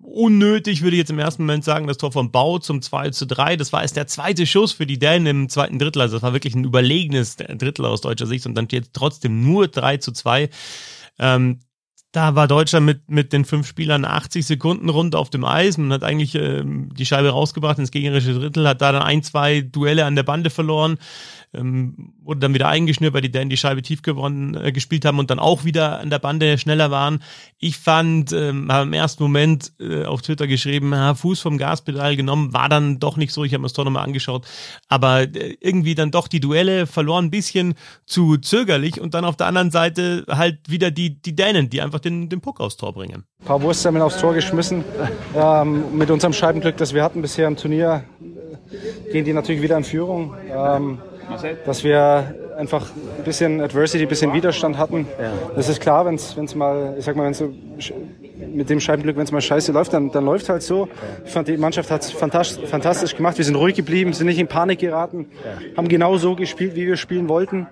unnötig, 0.00 0.82
würde 0.82 0.96
ich 0.96 1.00
jetzt 1.00 1.10
im 1.10 1.18
ersten 1.18 1.42
Moment 1.42 1.64
sagen, 1.64 1.86
das 1.86 1.98
Tor 1.98 2.12
von 2.12 2.30
Bau 2.30 2.58
zum 2.58 2.82
2 2.82 3.10
zu 3.10 3.26
3. 3.26 3.56
Das 3.56 3.72
war 3.72 3.82
erst 3.82 3.96
der 3.96 4.06
zweite 4.06 4.46
Schuss 4.46 4.72
für 4.72 4.86
die 4.86 4.98
Dänen 4.98 5.26
im 5.26 5.48
zweiten 5.48 5.78
Drittel. 5.78 6.02
Also 6.02 6.16
das 6.16 6.22
war 6.22 6.32
wirklich 6.32 6.54
ein 6.54 6.64
überlegenes 6.64 7.36
Drittel 7.36 7.84
aus 7.84 8.00
deutscher 8.00 8.26
Sicht 8.26 8.46
und 8.46 8.54
dann 8.54 8.66
steht 8.66 8.92
trotzdem 8.92 9.42
nur 9.42 9.68
3 9.68 9.98
zu 9.98 10.12
2. 10.12 10.50
Ähm, 11.18 11.60
da 12.12 12.34
war 12.34 12.48
Deutschland 12.48 12.86
mit, 12.86 13.10
mit 13.10 13.32
den 13.32 13.44
fünf 13.44 13.66
Spielern 13.66 14.04
80 14.04 14.46
Sekunden 14.46 14.88
rund 14.88 15.14
auf 15.14 15.28
dem 15.28 15.44
Eis. 15.44 15.76
Man 15.76 15.92
hat 15.92 16.04
eigentlich 16.04 16.34
ähm, 16.34 16.88
die 16.94 17.04
Scheibe 17.04 17.28
rausgebracht 17.30 17.78
ins 17.78 17.90
gegnerische 17.90 18.32
Drittel, 18.32 18.66
hat 18.66 18.80
da 18.80 18.92
dann 18.92 19.02
ein, 19.02 19.22
zwei 19.22 19.60
Duelle 19.60 20.06
an 20.06 20.16
der 20.16 20.22
Bande 20.22 20.48
verloren 20.48 20.98
ähm, 21.54 22.12
wurde 22.22 22.40
dann 22.40 22.54
wieder 22.54 22.68
eingeschnürt, 22.68 23.14
weil 23.14 23.22
die 23.22 23.30
Dänen 23.30 23.50
die 23.50 23.56
Scheibe 23.56 23.82
tief 23.82 24.02
gewonnen 24.02 24.54
äh, 24.54 24.72
gespielt 24.72 25.04
haben 25.04 25.18
und 25.18 25.30
dann 25.30 25.38
auch 25.38 25.64
wieder 25.64 26.00
an 26.00 26.10
der 26.10 26.18
Bande 26.18 26.58
schneller 26.58 26.90
waren. 26.90 27.22
Ich 27.58 27.78
fand, 27.78 28.32
ähm, 28.32 28.70
habe 28.70 28.86
im 28.86 28.92
ersten 28.92 29.22
Moment 29.22 29.72
äh, 29.80 30.04
auf 30.04 30.22
Twitter 30.22 30.46
geschrieben, 30.46 30.94
ha, 30.94 31.14
Fuß 31.14 31.40
vom 31.40 31.58
Gaspedal 31.58 32.16
genommen, 32.16 32.52
war 32.52 32.68
dann 32.68 32.98
doch 32.98 33.16
nicht 33.16 33.32
so. 33.32 33.44
Ich 33.44 33.52
habe 33.52 33.60
mir 33.60 33.66
das 33.66 33.72
Tor 33.72 33.84
nochmal 33.84 34.04
angeschaut, 34.04 34.46
aber 34.88 35.22
äh, 35.22 35.56
irgendwie 35.60 35.94
dann 35.94 36.10
doch 36.10 36.28
die 36.28 36.40
Duelle 36.40 36.86
verloren 36.86 37.26
ein 37.26 37.30
bisschen 37.30 37.74
zu 38.06 38.36
zögerlich 38.36 39.00
und 39.00 39.14
dann 39.14 39.24
auf 39.24 39.36
der 39.36 39.46
anderen 39.46 39.70
Seite 39.70 40.24
halt 40.28 40.68
wieder 40.68 40.90
die, 40.90 41.20
die 41.20 41.34
Dänen, 41.34 41.70
die 41.70 41.80
einfach 41.80 42.00
den, 42.00 42.28
den 42.28 42.40
Puck 42.40 42.60
aufs 42.60 42.76
Tor 42.76 42.92
bringen. 42.92 43.24
Ein 43.40 43.46
paar 43.46 43.62
Wurstsemmeln 43.62 44.02
aufs 44.02 44.18
Tor 44.18 44.34
geschmissen. 44.34 44.84
Ähm, 45.34 45.96
mit 45.96 46.10
unserem 46.10 46.32
Scheibenglück, 46.32 46.76
das 46.76 46.94
wir 46.94 47.02
hatten 47.02 47.22
bisher 47.22 47.48
im 47.48 47.56
Turnier, 47.56 48.04
äh, 48.20 49.12
gehen 49.12 49.24
die 49.24 49.32
natürlich 49.32 49.62
wieder 49.62 49.76
in 49.76 49.84
Führung. 49.84 50.34
Ähm, 50.50 50.98
dass 51.64 51.84
wir 51.84 52.34
einfach 52.56 52.86
ein 53.18 53.24
bisschen 53.24 53.60
Adversity, 53.60 54.04
ein 54.04 54.08
bisschen 54.08 54.32
Widerstand 54.32 54.78
hatten. 54.78 55.06
Ja. 55.20 55.32
Das 55.54 55.68
ist 55.68 55.80
klar, 55.80 56.04
wenn 56.06 56.14
es 56.14 56.54
mal, 56.54 56.94
ich 56.98 57.04
sag 57.04 57.16
mal, 57.16 57.24
wenn 57.24 57.34
so 57.34 57.52
mit 58.52 58.70
dem 58.70 58.80
Scheibenglück, 58.80 59.16
wenn 59.16 59.24
es 59.24 59.32
mal 59.32 59.40
scheiße 59.40 59.72
läuft, 59.72 59.92
dann, 59.92 60.10
dann 60.10 60.24
läuft 60.24 60.48
halt 60.48 60.62
so. 60.62 60.88
Ich 61.24 61.30
fand, 61.30 61.48
die 61.48 61.56
Mannschaft 61.56 61.90
hat 61.90 62.02
es 62.02 62.10
fantastisch, 62.10 62.68
fantastisch 62.68 63.16
gemacht. 63.16 63.38
Wir 63.38 63.44
sind 63.44 63.56
ruhig 63.56 63.74
geblieben, 63.74 64.12
sind 64.12 64.26
nicht 64.26 64.38
in 64.38 64.48
Panik 64.48 64.80
geraten, 64.80 65.26
ja. 65.44 65.76
haben 65.76 65.88
genau 65.88 66.16
so 66.16 66.34
gespielt, 66.34 66.74
wie 66.74 66.86
wir 66.86 66.96
spielen 66.96 67.28
wollten. 67.28 67.68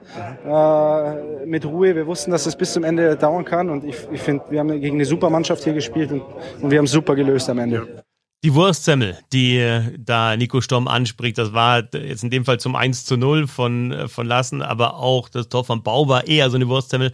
Äh, 0.47 1.47
mit 1.47 1.65
Ruhe. 1.65 1.95
Wir 1.95 2.07
wussten, 2.07 2.31
dass 2.31 2.47
es 2.47 2.57
bis 2.57 2.73
zum 2.73 2.85
Ende 2.85 3.17
dauern 3.17 3.45
kann. 3.45 3.71
Und 3.71 3.85
ich, 3.85 3.97
ich 4.13 4.21
finde, 4.21 4.45
wir 4.51 4.61
haben 4.61 4.81
gegen 4.81 4.97
eine 4.97 5.05
super 5.05 5.31
Mannschaft 5.31 5.65
hier 5.65 5.73
gespielt 5.73 6.13
und, 6.13 6.23
und 6.61 6.71
wir 6.71 6.79
haben 6.79 6.87
super 6.87 7.15
gelöst 7.15 7.49
am 7.51 7.59
Ende. 7.59 8.05
Die 8.47 8.55
Wurstsemmel, 8.55 9.19
die 9.33 9.59
äh, 9.59 9.83
da 9.99 10.37
Nico 10.37 10.61
Sturm 10.61 10.87
anspricht, 10.87 11.37
das 11.37 11.53
war 11.53 11.83
jetzt 11.93 12.23
in 12.23 12.31
dem 12.31 12.45
Fall 12.45 12.61
zum 12.61 12.77
1 12.77 13.05
zu 13.05 13.17
0 13.17 13.49
von, 13.49 13.91
äh, 13.91 14.07
von 14.07 14.25
Lassen, 14.25 14.63
aber 14.63 14.99
auch 14.99 15.29
das 15.29 15.49
Tor 15.49 15.65
von 15.65 15.83
Bau 15.83 16.07
war 16.07 16.29
eher 16.29 16.49
so 16.49 16.55
eine 16.55 16.69
Wurstsemmel, 16.69 17.11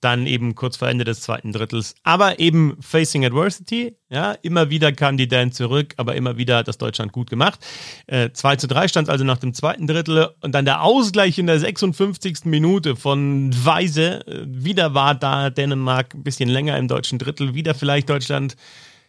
dann 0.00 0.28
eben 0.28 0.54
kurz 0.54 0.76
vor 0.76 0.86
Ende 0.86 1.02
des 1.02 1.22
zweiten 1.22 1.50
Drittels. 1.50 1.96
Aber 2.04 2.38
eben 2.38 2.76
Facing 2.80 3.24
Adversity, 3.24 3.96
ja, 4.10 4.36
immer 4.42 4.70
wieder 4.70 4.92
kam 4.92 5.16
die 5.16 5.26
Dan 5.26 5.50
zurück, 5.50 5.94
aber 5.96 6.14
immer 6.14 6.36
wieder 6.36 6.58
hat 6.58 6.68
das 6.68 6.78
Deutschland 6.78 7.10
gut 7.10 7.30
gemacht. 7.30 7.58
Äh, 8.06 8.30
2 8.32 8.54
zu 8.54 8.68
3 8.68 8.86
stand 8.86 9.10
also 9.10 9.24
nach 9.24 9.38
dem 9.38 9.54
zweiten 9.54 9.88
Drittel 9.88 10.28
und 10.40 10.54
dann 10.54 10.66
der 10.66 10.82
Ausgleich 10.82 11.36
in 11.36 11.48
der 11.48 11.58
56. 11.58 12.44
Minute 12.44 12.94
von 12.94 13.50
Weise. 13.64 14.24
Äh, 14.28 14.44
wieder 14.46 14.94
war 14.94 15.16
da 15.16 15.50
Dänemark 15.50 16.14
ein 16.14 16.22
bisschen 16.22 16.48
länger 16.48 16.78
im 16.78 16.86
deutschen 16.86 17.18
Drittel, 17.18 17.54
wieder 17.54 17.74
vielleicht 17.74 18.08
Deutschland 18.08 18.54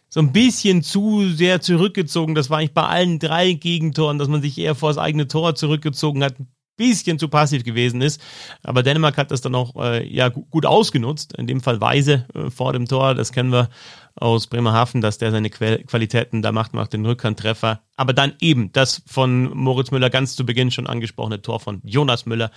so 0.08 0.20
ein 0.20 0.32
bisschen 0.32 0.82
zu 0.82 1.28
sehr 1.28 1.60
zurückgezogen. 1.60 2.34
Das 2.34 2.50
war 2.50 2.58
eigentlich 2.58 2.74
bei 2.74 2.84
allen 2.84 3.18
drei 3.18 3.52
Gegentoren, 3.52 4.18
dass 4.18 4.28
man 4.28 4.42
sich 4.42 4.58
eher 4.58 4.74
vor 4.74 4.90
das 4.90 4.98
eigene 4.98 5.28
Tor 5.28 5.54
zurückgezogen 5.54 6.24
hat, 6.24 6.38
ein 6.40 6.48
bisschen 6.78 7.18
zu 7.18 7.28
passiv 7.28 7.64
gewesen 7.64 8.00
ist. 8.00 8.20
Aber 8.62 8.82
Dänemark 8.82 9.18
hat 9.18 9.30
das 9.30 9.42
dann 9.42 9.54
auch 9.54 9.76
äh, 9.76 10.06
ja, 10.06 10.28
gut 10.28 10.64
ausgenutzt. 10.64 11.36
In 11.36 11.46
dem 11.46 11.60
Fall 11.60 11.80
Weise 11.80 12.26
äh, 12.34 12.50
vor 12.50 12.72
dem 12.72 12.86
Tor. 12.86 13.14
Das 13.14 13.32
kennen 13.32 13.52
wir 13.52 13.68
aus 14.14 14.46
Bremerhaven, 14.46 15.00
dass 15.00 15.18
der 15.18 15.30
seine 15.30 15.50
Qualitäten 15.50 16.42
da 16.42 16.50
macht, 16.50 16.74
macht 16.74 16.92
den 16.92 17.06
Rückhandtreffer. 17.06 17.82
Aber 17.96 18.12
dann 18.12 18.32
eben 18.40 18.72
das 18.72 19.02
von 19.06 19.56
Moritz 19.56 19.90
Müller 19.90 20.10
ganz 20.10 20.34
zu 20.34 20.44
Beginn 20.46 20.70
schon 20.70 20.86
angesprochene 20.86 21.42
Tor 21.42 21.60
von 21.60 21.80
Jonas 21.84 22.26
Müller. 22.26 22.50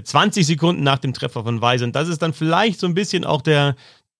20 0.00 0.42
äh, 0.42 0.44
Sekunden 0.44 0.82
nach 0.82 0.98
dem 0.98 1.12
Treffer 1.12 1.42
von 1.42 1.60
Weise. 1.60 1.84
Und 1.84 1.96
das 1.96 2.08
ist 2.08 2.22
dann 2.22 2.32
vielleicht 2.32 2.78
so 2.78 2.86
ein 2.86 2.94
bisschen 2.94 3.24
auch 3.24 3.42
der, 3.42 3.74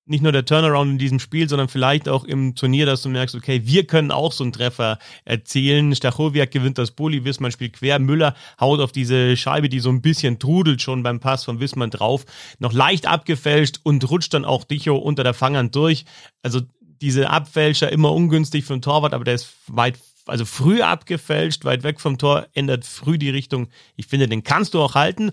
nicht 0.05 0.23
nur 0.23 0.33
der 0.33 0.45
Turnaround 0.45 0.93
in 0.93 0.99
diesem 0.99 1.21
Spiel, 1.21 1.49
sondern 1.49 1.69
vielleicht 1.69 2.09
auch 2.09 2.25
im 2.25 2.55
Turnier, 2.55 2.87
dass 2.87 3.03
du 3.03 3.09
merkst, 3.09 3.35
okay, 3.37 3.63
wir 3.65 3.87
können 3.87 4.11
auch 4.11 4.33
so 4.33 4.43
einen 4.43 4.53
Treffer 4.53 4.99
erzielen. 5.25 5.95
Stachowiak 5.95 6.51
gewinnt 6.51 6.79
das 6.79 6.91
Bulli, 6.91 7.25
Wissmann 7.25 7.53
spielt 7.53 7.75
quer, 7.75 7.99
Müller 7.99 8.35
haut 8.61 8.81
auf 8.81 8.91
diese 8.91 9.37
Scheibe, 9.37 9.69
die 9.69 9.81
so 9.81 9.91
ein 9.91 10.03
bisschen 10.03 10.39
trudelt 10.39 10.83
schon 10.83 11.03
beim 11.03 11.21
Pass 11.21 11.45
von 11.45 11.61
Wissmann 11.61 11.91
drauf, 11.91 12.25
noch 12.59 12.73
leicht 12.73 13.07
abgefälscht 13.07 13.81
und 13.85 14.09
rutscht 14.11 14.35
dann 14.35 14.45
auch 14.45 14.65
Dicho 14.65 14.97
unter 14.97 15.23
der 15.23 15.35
Fanghand 15.35 15.75
durch. 15.77 16.05
Also 16.43 16.61
diese 17.01 17.31
Abfälscher 17.31 17.91
immer 17.93 18.13
ungünstig 18.13 18.65
für 18.65 18.75
den 18.75 18.83
Torwart, 18.83 19.15
aber 19.15 19.25
der 19.25 19.35
ist 19.35 19.55
weit 19.69 19.99
also 20.27 20.45
früh 20.45 20.83
abgefälscht, 20.83 21.65
weit 21.65 21.83
weg 21.83 22.01
vom 22.01 22.19
Tor, 22.19 22.47
ändert 22.55 22.85
früh 22.85 23.19
die 23.19 23.31
Richtung. 23.31 23.69
Ich 23.97 24.07
finde, 24.07 24.29
den 24.29 24.45
kannst 24.45 24.75
du 24.75 24.81
auch 24.81 24.95
halten 24.95 25.33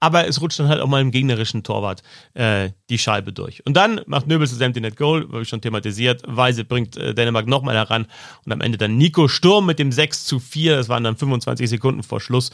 aber 0.00 0.28
es 0.28 0.40
rutscht 0.40 0.58
dann 0.58 0.68
halt 0.68 0.80
auch 0.80 0.88
mal 0.88 1.00
im 1.00 1.10
gegnerischen 1.10 1.62
Torwart 1.62 2.02
äh, 2.34 2.70
die 2.90 2.98
Scheibe 2.98 3.32
durch. 3.32 3.64
Und 3.64 3.76
dann 3.76 4.00
macht 4.06 4.26
Nöbels 4.26 4.50
das 4.50 4.60
Empty 4.60 4.80
Net 4.80 4.96
Goal, 4.96 5.26
habe 5.28 5.42
ich 5.42 5.48
schon 5.48 5.60
thematisiert. 5.60 6.22
Weise 6.26 6.64
bringt 6.64 6.96
äh, 6.96 7.14
Dänemark 7.14 7.46
nochmal 7.46 7.76
heran 7.76 8.06
und 8.44 8.52
am 8.52 8.60
Ende 8.60 8.78
dann 8.78 8.96
Nico 8.96 9.28
Sturm 9.28 9.66
mit 9.66 9.78
dem 9.78 9.92
6 9.92 10.24
zu 10.24 10.38
4. 10.38 10.76
Das 10.76 10.88
waren 10.88 11.04
dann 11.04 11.16
25 11.16 11.68
Sekunden 11.68 12.02
vor 12.02 12.20
Schluss. 12.20 12.50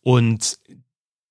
Und 0.00 0.58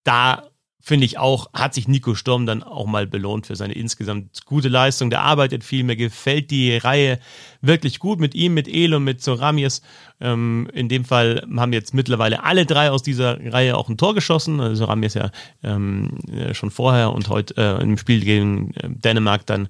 da 0.03 0.43
finde 0.85 1.05
ich 1.05 1.17
auch, 1.17 1.51
hat 1.51 1.73
sich 1.73 1.87
Nico 1.87 2.13
Sturm 2.13 2.45
dann 2.45 2.61
auch 2.61 2.85
mal 2.85 3.07
belohnt 3.07 3.47
für 3.47 3.55
seine 3.55 3.73
insgesamt 3.73 4.45
gute 4.45 4.67
Leistung. 4.67 5.09
Der 5.09 5.21
arbeitet 5.21 5.63
viel, 5.63 5.83
mir 5.83 5.95
gefällt 5.95 6.51
die 6.51 6.77
Reihe 6.77 7.17
wirklich 7.59 7.97
gut 7.97 8.19
mit 8.19 8.35
ihm, 8.35 8.53
mit 8.53 8.67
El 8.67 8.93
und 8.93 9.03
mit 9.03 9.19
Zoramies. 9.19 9.81
Ähm, 10.21 10.69
in 10.73 10.87
dem 10.87 11.03
Fall 11.03 11.43
haben 11.57 11.73
jetzt 11.73 11.95
mittlerweile 11.95 12.43
alle 12.43 12.67
drei 12.67 12.91
aus 12.91 13.01
dieser 13.01 13.51
Reihe 13.51 13.77
auch 13.77 13.89
ein 13.89 13.97
Tor 13.97 14.13
geschossen. 14.13 14.59
Also 14.59 14.85
Zoramies 14.85 15.15
ja 15.15 15.31
ähm, 15.63 16.19
schon 16.51 16.69
vorher 16.69 17.13
und 17.13 17.29
heute 17.29 17.55
äh, 17.57 17.81
im 17.81 17.97
Spiel 17.97 18.23
gegen 18.23 18.75
äh, 18.75 18.87
Dänemark 18.87 19.47
dann 19.47 19.69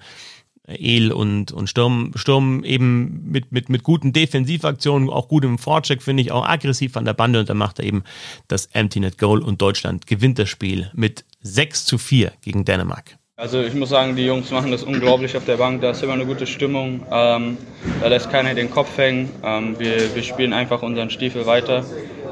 El 0.68 1.12
und, 1.12 1.52
und 1.52 1.70
Sturm, 1.70 2.12
Sturm 2.16 2.64
eben 2.64 3.30
mit, 3.30 3.52
mit, 3.52 3.70
mit 3.70 3.84
guten 3.84 4.14
Defensivaktionen, 4.14 5.10
auch 5.10 5.28
gut 5.28 5.44
im 5.46 5.58
Vorcheck, 5.58 6.02
finde 6.02 6.24
ich, 6.24 6.32
auch 6.32 6.48
aggressiv 6.48 6.98
an 6.98 7.06
der 7.06 7.14
Bande 7.14 7.40
und 7.40 7.50
dann 7.50 7.58
macht 7.58 7.80
er 7.80 7.86
eben 7.86 8.04
das 8.48 8.68
Empty 8.74 9.00
Net 9.00 9.18
Goal 9.18 9.42
und 9.42 9.62
Deutschland 9.62 10.08
gewinnt 10.08 10.40
das 10.40 10.50
Spiel 10.50 10.90
mit 10.94 11.24
6 11.42 11.86
zu 11.86 11.98
4 11.98 12.32
gegen 12.42 12.66
Dänemark. 12.66 13.18
Also 13.38 13.62
ich 13.62 13.74
muss 13.74 13.90
sagen, 13.90 14.16
die 14.16 14.26
Jungs 14.26 14.50
machen 14.52 14.72
das 14.72 14.84
unglaublich 14.84 15.36
auf 15.36 15.44
der 15.44 15.58
Bank. 15.58 15.82
Da 15.82 15.92
ist 15.92 16.02
immer 16.02 16.14
eine 16.14 16.26
gute 16.26 16.48
Stimmung. 16.48 17.06
Ähm, 17.12 17.58
da 18.00 18.08
lässt 18.08 18.32
keiner 18.32 18.54
den 18.54 18.72
Kopf 18.72 18.98
hängen. 18.98 19.30
Ähm, 19.44 19.78
wir, 19.78 20.16
wir 20.16 20.24
spielen 20.24 20.54
einfach 20.54 20.82
unseren 20.82 21.10
Stiefel 21.10 21.46
weiter. 21.46 21.84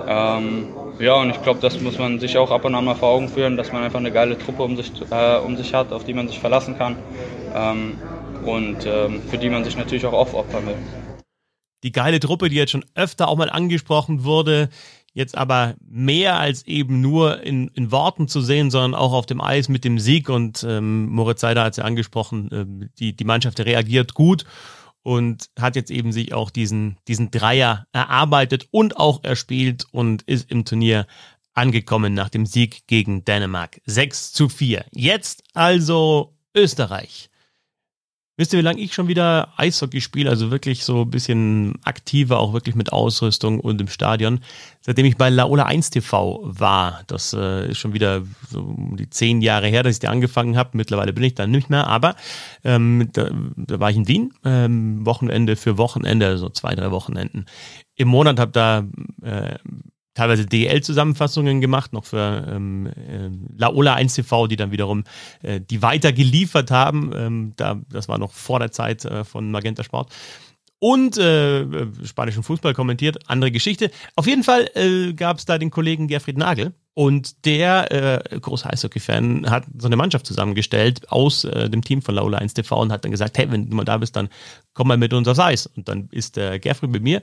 Ähm, 0.08 0.70
ja, 1.00 1.16
und 1.16 1.32
ich 1.32 1.42
glaube, 1.44 1.60
das 1.62 1.82
muss 1.82 2.00
man 2.00 2.22
sich 2.22 2.38
auch 2.38 2.52
ab 2.52 2.64
und 2.64 2.74
an 2.74 2.86
mal 2.86 2.96
vor 2.96 3.10
Augen 3.10 3.28
führen, 3.28 3.58
dass 3.58 3.74
man 3.74 3.84
einfach 3.84 4.00
eine 4.00 4.14
geile 4.14 4.38
Truppe 4.38 4.64
um 4.64 4.78
sich, 4.78 4.94
äh, 5.12 5.38
um 5.40 5.58
sich 5.58 5.74
hat, 5.74 5.92
auf 5.92 6.06
die 6.06 6.14
man 6.14 6.30
sich 6.30 6.40
verlassen 6.40 6.78
kann 6.78 6.96
ähm, 7.54 7.98
und 8.46 8.86
ähm, 8.86 9.22
für 9.30 9.38
die 9.38 9.50
man 9.50 9.64
sich 9.64 9.78
natürlich 9.78 10.06
auch 10.06 10.14
aufopfern 10.14 10.68
will. 10.68 10.76
Die 11.84 11.92
geile 11.92 12.20
Truppe, 12.20 12.50
die 12.50 12.56
jetzt 12.56 12.72
schon 12.72 12.86
öfter 12.96 13.28
auch 13.28 13.36
mal 13.36 13.50
angesprochen 13.50 14.24
wurde, 14.24 14.70
jetzt 15.14 15.38
aber 15.38 15.76
mehr 15.86 16.40
als 16.40 16.66
eben 16.66 17.02
nur 17.02 17.44
in, 17.44 17.68
in 17.70 17.92
Worten 17.92 18.28
zu 18.28 18.42
sehen, 18.42 18.72
sondern 18.72 18.96
auch 18.96 19.14
auf 19.14 19.26
dem 19.26 19.42
Eis 19.42 19.70
mit 19.70 19.84
dem 19.84 20.00
Sieg. 20.00 20.30
Und 20.30 20.66
ähm, 20.68 21.08
Moritz 21.10 21.42
Seider 21.42 21.64
hat 21.64 21.74
es 21.74 21.78
ja 21.78 21.84
angesprochen, 21.84 22.52
äh, 22.52 22.88
die, 23.00 23.16
die 23.16 23.24
Mannschaft 23.24 23.60
reagiert 23.60 24.14
gut 24.14 24.46
und 25.04 25.50
hat 25.60 25.76
jetzt 25.76 25.92
eben 25.92 26.12
sich 26.12 26.34
auch 26.34 26.50
diesen, 26.50 26.98
diesen 27.08 27.30
Dreier 27.30 27.86
erarbeitet 27.92 28.68
und 28.72 28.98
auch 28.98 29.24
erspielt 29.24 29.86
und 29.92 30.24
ist 30.24 30.50
im 30.50 30.66
Turnier 30.66 31.06
angekommen 31.54 32.14
nach 32.14 32.30
dem 32.30 32.46
Sieg 32.46 32.88
gegen 32.88 33.24
Dänemark. 33.26 33.82
6 33.86 34.34
zu 34.34 34.50
4. 34.50 34.86
Jetzt 34.92 35.44
also 35.54 36.36
Österreich. 36.56 37.30
Wisst 38.36 38.52
ihr, 38.52 38.60
wie 38.60 38.64
lange 38.64 38.82
ich 38.82 38.96
schon 38.96 39.08
wieder 39.08 39.54
Eishockey 39.58 40.02
spiele? 40.02 40.28
Also 40.28 40.50
wirklich 40.50 40.84
so 40.84 41.02
ein 41.02 41.12
bisschen 41.12 41.76
aktiver, 41.84 42.40
auch 42.40 42.52
wirklich 42.52 42.74
mit 42.74 42.92
Ausrüstung 42.92 43.60
und 43.60 43.80
im 43.80 43.88
Stadion. 43.88 44.40
Seitdem 44.82 45.06
ich 45.06 45.18
bei 45.18 45.30
Laola 45.30 45.66
1 45.66 45.92
TV 45.92 46.40
war. 46.44 47.04
Das 47.06 47.34
äh, 47.34 47.70
ist 47.70 47.78
schon 47.78 47.94
wieder 47.94 48.24
so 48.50 48.62
um 48.62 48.98
die 48.98 49.08
zehn 49.08 49.42
Jahre 49.42 49.68
her, 49.68 49.84
dass 49.84 49.98
ich 49.98 50.00
da 50.00 50.10
angefangen 50.10 50.58
habe. 50.58 50.72
Mittlerweile 50.74 51.14
bin 51.14 51.24
ich 51.24 51.36
da 51.36 51.46
nicht 51.46 51.70
mehr, 51.70 51.86
aber 51.86 52.16
ähm, 52.64 53.08
da, 53.14 53.30
da 53.56 53.80
war 53.80 53.92
ich 53.92 53.98
in 53.98 54.08
Wien, 54.08 54.34
ähm, 54.44 55.06
Wochenende 55.06 55.56
für 55.56 55.78
Wochenende, 55.78 56.26
also 56.26 56.50
zwei, 56.50 56.74
drei 56.74 56.90
Wochenenden 56.90 57.46
im 57.96 58.08
Monat, 58.08 58.40
habe 58.40 58.52
da 58.52 58.84
äh, 59.22 59.60
teilweise 60.14 60.46
DL-Zusammenfassungen 60.46 61.62
gemacht, 61.62 61.94
noch 61.94 62.06
für 62.06 62.48
ähm, 62.50 62.88
äh, 62.88 63.30
Laola 63.58 63.96
1 63.96 64.14
TV, 64.16 64.48
die 64.48 64.56
dann 64.56 64.72
wiederum 64.72 65.04
äh, 65.42 65.60
die 65.60 65.82
weiter 65.82 66.14
geliefert 66.14 66.72
haben. 66.72 67.12
Ähm, 67.16 67.54
da, 67.56 67.82
das 67.90 68.08
war 68.08 68.18
noch 68.18 68.32
vor 68.32 68.60
der 68.60 68.72
Zeit 68.72 69.06
äh, 69.06 69.24
von 69.24 69.52
Magenta 69.52 69.84
Sport. 69.84 70.12
Und 70.80 71.18
äh, 71.18 71.66
spanischen 72.04 72.44
Fußball 72.44 72.74
kommentiert, 72.74 73.30
andere 73.30 73.52
Geschichte. 73.52 73.90
Auf 74.18 74.28
jeden 74.28 74.44
Fall 74.44 74.70
äh, 74.76 75.14
gab 75.14 75.38
es 75.38 75.46
da 75.46 75.58
den 75.58 75.72
Kollegen 75.72 76.10
Gerfried 76.10 76.38
Nagel. 76.38 76.74
Und 76.94 77.46
der, 77.46 77.92
äh, 77.92 78.40
großer 78.40 78.72
Eishockey-Fan, 78.72 79.50
hat 79.50 79.64
so 79.80 79.88
eine 79.88 79.96
Mannschaft 79.96 80.28
zusammengestellt 80.28 81.10
aus 81.10 81.46
äh, 81.46 81.70
dem 81.70 81.84
Team 81.84 82.02
von 82.02 82.16
Laola 82.16 82.38
1 82.38 82.54
TV 82.54 82.82
und 82.82 82.92
hat 82.92 83.06
dann 83.06 83.12
gesagt, 83.12 83.38
hey, 83.38 83.50
wenn 83.50 83.70
du 83.70 83.76
mal 83.76 83.86
da 83.86 83.98
bist, 83.98 84.16
dann 84.16 84.28
komm 84.74 84.90
mal 84.90 84.98
mit 84.98 85.14
uns 85.14 85.28
aufs 85.28 85.40
Eis. 85.40 85.68
Und 85.68 85.88
dann 85.88 86.10
ist 86.12 86.36
der 86.36 86.60
Gerfried 86.60 86.92
mit 86.92 87.02
mir 87.02 87.22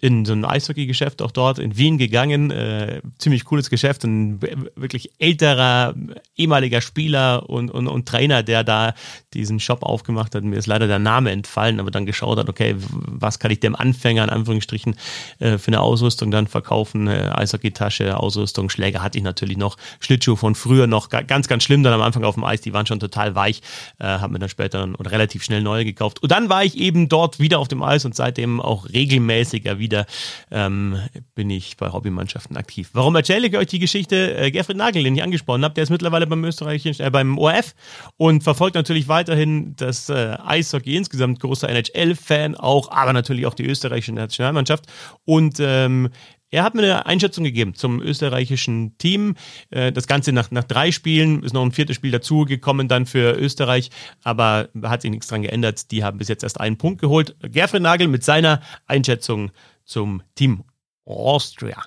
in 0.00 0.24
so 0.24 0.32
ein 0.32 0.44
Eishockey-Geschäft 0.44 1.22
auch 1.22 1.32
dort 1.32 1.58
in 1.58 1.76
Wien 1.76 1.98
gegangen. 1.98 2.52
Äh, 2.52 3.02
ziemlich 3.18 3.44
cooles 3.44 3.68
Geschäft. 3.68 4.04
Ein 4.04 4.40
wirklich 4.76 5.10
älterer, 5.18 5.94
ehemaliger 6.36 6.80
Spieler 6.80 7.50
und, 7.50 7.70
und, 7.70 7.88
und 7.88 8.06
Trainer, 8.06 8.44
der 8.44 8.62
da 8.62 8.94
diesen 9.34 9.58
Shop 9.58 9.82
aufgemacht 9.82 10.36
hat. 10.36 10.44
Mir 10.44 10.56
ist 10.56 10.66
leider 10.66 10.86
der 10.86 11.00
Name 11.00 11.32
entfallen, 11.32 11.80
aber 11.80 11.90
dann 11.90 12.06
geschaut 12.06 12.38
hat, 12.38 12.48
okay, 12.48 12.76
was 12.78 13.40
kann 13.40 13.50
ich 13.50 13.58
dem 13.58 13.74
Anfänger 13.74 14.22
in 14.22 14.30
Anführungsstrichen 14.30 14.94
äh, 15.40 15.58
für 15.58 15.68
eine 15.68 15.80
Ausrüstung 15.80 16.30
dann 16.30 16.46
verkaufen? 16.46 17.08
Äh, 17.08 17.32
Eishockey-Tasche, 17.34 18.18
Ausrüstung, 18.18 18.70
Schläger 18.70 19.02
hatte 19.02 19.18
ich 19.18 19.24
natürlich 19.24 19.56
noch. 19.56 19.76
Schlittschuh 19.98 20.36
von 20.36 20.54
früher 20.54 20.86
noch 20.86 21.08
ganz, 21.08 21.48
ganz 21.48 21.64
schlimm 21.64 21.82
dann 21.82 21.92
am 21.92 22.02
Anfang 22.02 22.22
auf 22.22 22.34
dem 22.34 22.44
Eis. 22.44 22.60
Die 22.60 22.72
waren 22.72 22.86
schon 22.86 23.00
total 23.00 23.34
weich. 23.34 23.62
Äh, 23.98 24.04
habe 24.04 24.32
mir 24.32 24.38
dann 24.38 24.48
später 24.48 24.88
oder 24.96 25.10
relativ 25.10 25.42
schnell 25.42 25.60
neue 25.62 25.84
gekauft. 25.84 26.22
Und 26.22 26.30
dann 26.30 26.48
war 26.48 26.62
ich 26.62 26.78
eben 26.78 27.08
dort 27.08 27.40
wieder 27.40 27.58
auf 27.58 27.66
dem 27.66 27.82
Eis 27.82 28.04
und 28.04 28.14
seitdem 28.14 28.60
auch 28.60 28.88
regelmäßiger 28.88 29.80
wieder 29.80 29.87
wieder 29.88 30.04
ähm, 30.50 30.98
bin 31.34 31.48
ich 31.48 31.78
bei 31.78 31.90
Hobbymannschaften 31.90 32.56
aktiv. 32.58 32.90
Warum 32.92 33.16
erzähle 33.16 33.46
ich 33.46 33.56
euch 33.56 33.68
die 33.68 33.78
Geschichte? 33.78 34.36
Äh, 34.36 34.50
Gerfried 34.50 34.76
Nagel, 34.76 35.02
den 35.02 35.16
ich 35.16 35.22
angesprochen 35.22 35.64
habe, 35.64 35.74
der 35.74 35.84
ist 35.84 35.90
mittlerweile 35.90 36.26
beim 36.26 36.44
österreichischen, 36.44 37.04
äh, 37.04 37.10
beim 37.10 37.38
ORF 37.38 37.74
und 38.18 38.44
verfolgt 38.44 38.74
natürlich 38.74 39.08
weiterhin 39.08 39.74
das 39.76 40.10
äh, 40.10 40.36
Eishockey 40.44 40.94
insgesamt, 40.94 41.40
großer 41.40 41.70
NHL-Fan 41.70 42.54
auch, 42.54 42.90
aber 42.90 43.14
natürlich 43.14 43.46
auch 43.46 43.54
die 43.54 43.64
österreichische 43.64 44.12
Nationalmannschaft 44.12 44.84
und 45.24 45.56
ähm, 45.60 46.10
er 46.50 46.64
hat 46.64 46.74
mir 46.74 46.82
eine 46.82 47.06
Einschätzung 47.06 47.44
gegeben 47.44 47.74
zum 47.74 48.00
österreichischen 48.00 48.96
Team. 48.96 49.34
Äh, 49.70 49.92
das 49.92 50.06
Ganze 50.06 50.32
nach, 50.32 50.50
nach 50.50 50.64
drei 50.64 50.92
Spielen 50.92 51.42
ist 51.42 51.52
noch 51.52 51.62
ein 51.62 51.72
viertes 51.72 51.96
Spiel 51.96 52.10
dazugekommen 52.10 52.88
dann 52.88 53.06
für 53.06 53.36
Österreich, 53.38 53.90
aber 54.22 54.68
hat 54.82 55.02
sich 55.02 55.10
nichts 55.10 55.28
dran 55.28 55.42
geändert. 55.42 55.90
Die 55.90 56.04
haben 56.04 56.18
bis 56.18 56.28
jetzt 56.28 56.42
erst 56.42 56.60
einen 56.60 56.78
Punkt 56.78 57.00
geholt. 57.00 57.36
Gerfried 57.42 57.82
Nagel 57.82 58.08
mit 58.08 58.24
seiner 58.24 58.62
Einschätzung 58.86 59.50
zum 59.88 60.22
Team 60.34 60.62
Austria. 61.04 61.82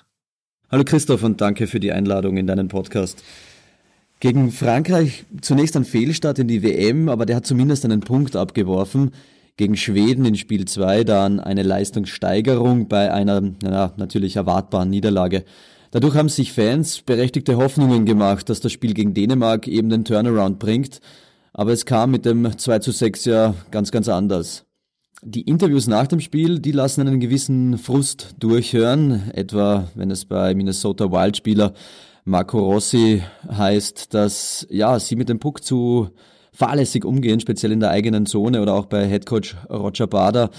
Hallo 0.70 0.84
Christoph 0.84 1.22
und 1.22 1.40
danke 1.40 1.66
für 1.66 1.80
die 1.80 1.92
Einladung 1.92 2.36
in 2.36 2.46
deinen 2.46 2.68
Podcast. 2.68 3.22
Gegen 4.20 4.50
Frankreich 4.52 5.24
zunächst 5.40 5.76
ein 5.76 5.84
Fehlstart 5.84 6.38
in 6.38 6.48
die 6.48 6.62
WM, 6.62 7.08
aber 7.08 7.26
der 7.26 7.36
hat 7.36 7.46
zumindest 7.46 7.84
einen 7.84 8.00
Punkt 8.00 8.36
abgeworfen. 8.36 9.12
Gegen 9.56 9.76
Schweden 9.76 10.24
in 10.24 10.36
Spiel 10.36 10.64
2 10.64 11.04
dann 11.04 11.38
eine 11.38 11.62
Leistungssteigerung 11.62 12.88
bei 12.88 13.12
einer 13.12 13.40
na, 13.62 13.92
natürlich 13.96 14.36
erwartbaren 14.36 14.90
Niederlage. 14.90 15.44
Dadurch 15.90 16.14
haben 16.14 16.28
sich 16.28 16.52
Fans 16.52 17.02
berechtigte 17.02 17.56
Hoffnungen 17.56 18.06
gemacht, 18.06 18.48
dass 18.48 18.60
das 18.60 18.72
Spiel 18.72 18.94
gegen 18.94 19.12
Dänemark 19.12 19.68
eben 19.68 19.90
den 19.90 20.04
Turnaround 20.04 20.58
bringt. 20.58 21.00
Aber 21.52 21.72
es 21.72 21.84
kam 21.84 22.10
mit 22.10 22.24
dem 22.24 22.56
2 22.56 22.78
zu 22.78 22.92
6 22.92 23.26
ja 23.26 23.54
ganz, 23.70 23.92
ganz 23.92 24.08
anders. 24.08 24.64
Die 25.24 25.42
Interviews 25.42 25.86
nach 25.86 26.08
dem 26.08 26.18
Spiel, 26.18 26.58
die 26.58 26.72
lassen 26.72 27.02
einen 27.02 27.20
gewissen 27.20 27.78
Frust 27.78 28.34
durchhören, 28.40 29.30
etwa 29.32 29.88
wenn 29.94 30.10
es 30.10 30.24
bei 30.24 30.52
Minnesota 30.52 31.12
Wild-Spieler 31.12 31.74
Marco 32.24 32.58
Rossi 32.58 33.22
heißt, 33.48 34.14
dass 34.14 34.66
ja, 34.68 34.98
sie 34.98 35.14
mit 35.14 35.28
dem 35.28 35.38
Puck 35.38 35.62
zu 35.62 36.08
fahrlässig 36.52 37.04
umgehen, 37.04 37.38
speziell 37.38 37.70
in 37.70 37.78
der 37.78 37.90
eigenen 37.90 38.26
Zone 38.26 38.60
oder 38.60 38.74
auch 38.74 38.86
bei 38.86 39.06
Headcoach 39.06 39.54
Roger 39.70 40.08
Bader. 40.08 40.50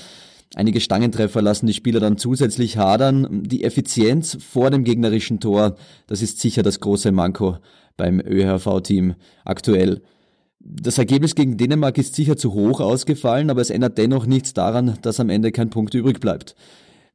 Einige 0.56 0.80
Stangentreffer 0.80 1.42
lassen 1.42 1.68
die 1.68 1.74
Spieler 1.74 2.00
dann 2.00 2.18
zusätzlich 2.18 2.78
hadern. 2.78 3.44
Die 3.44 3.66
Effizienz 3.66 4.38
vor 4.40 4.72
dem 4.72 4.86
gegnerischen 4.86 5.42
Tor, 5.42 5.76
das 6.08 6.22
ist 6.22 6.40
sicher 6.40 6.64
das 6.64 6.80
große 6.80 7.12
Manko 7.12 7.58
beim 7.98 8.22
ÖHV-Team 8.22 9.16
aktuell. 9.44 10.04
Das 10.66 10.98
Ergebnis 10.98 11.36
gegen 11.36 11.58
Dänemark 11.58 11.98
ist 11.98 12.16
sicher 12.16 12.38
zu 12.38 12.54
hoch 12.54 12.80
ausgefallen, 12.80 13.50
aber 13.50 13.60
es 13.60 13.70
ändert 13.70 13.98
dennoch 13.98 14.26
nichts 14.26 14.54
daran, 14.54 14.98
dass 15.02 15.20
am 15.20 15.30
Ende 15.30 15.52
kein 15.52 15.70
Punkt 15.70 15.94
übrig 15.94 16.22
bleibt. 16.22 16.56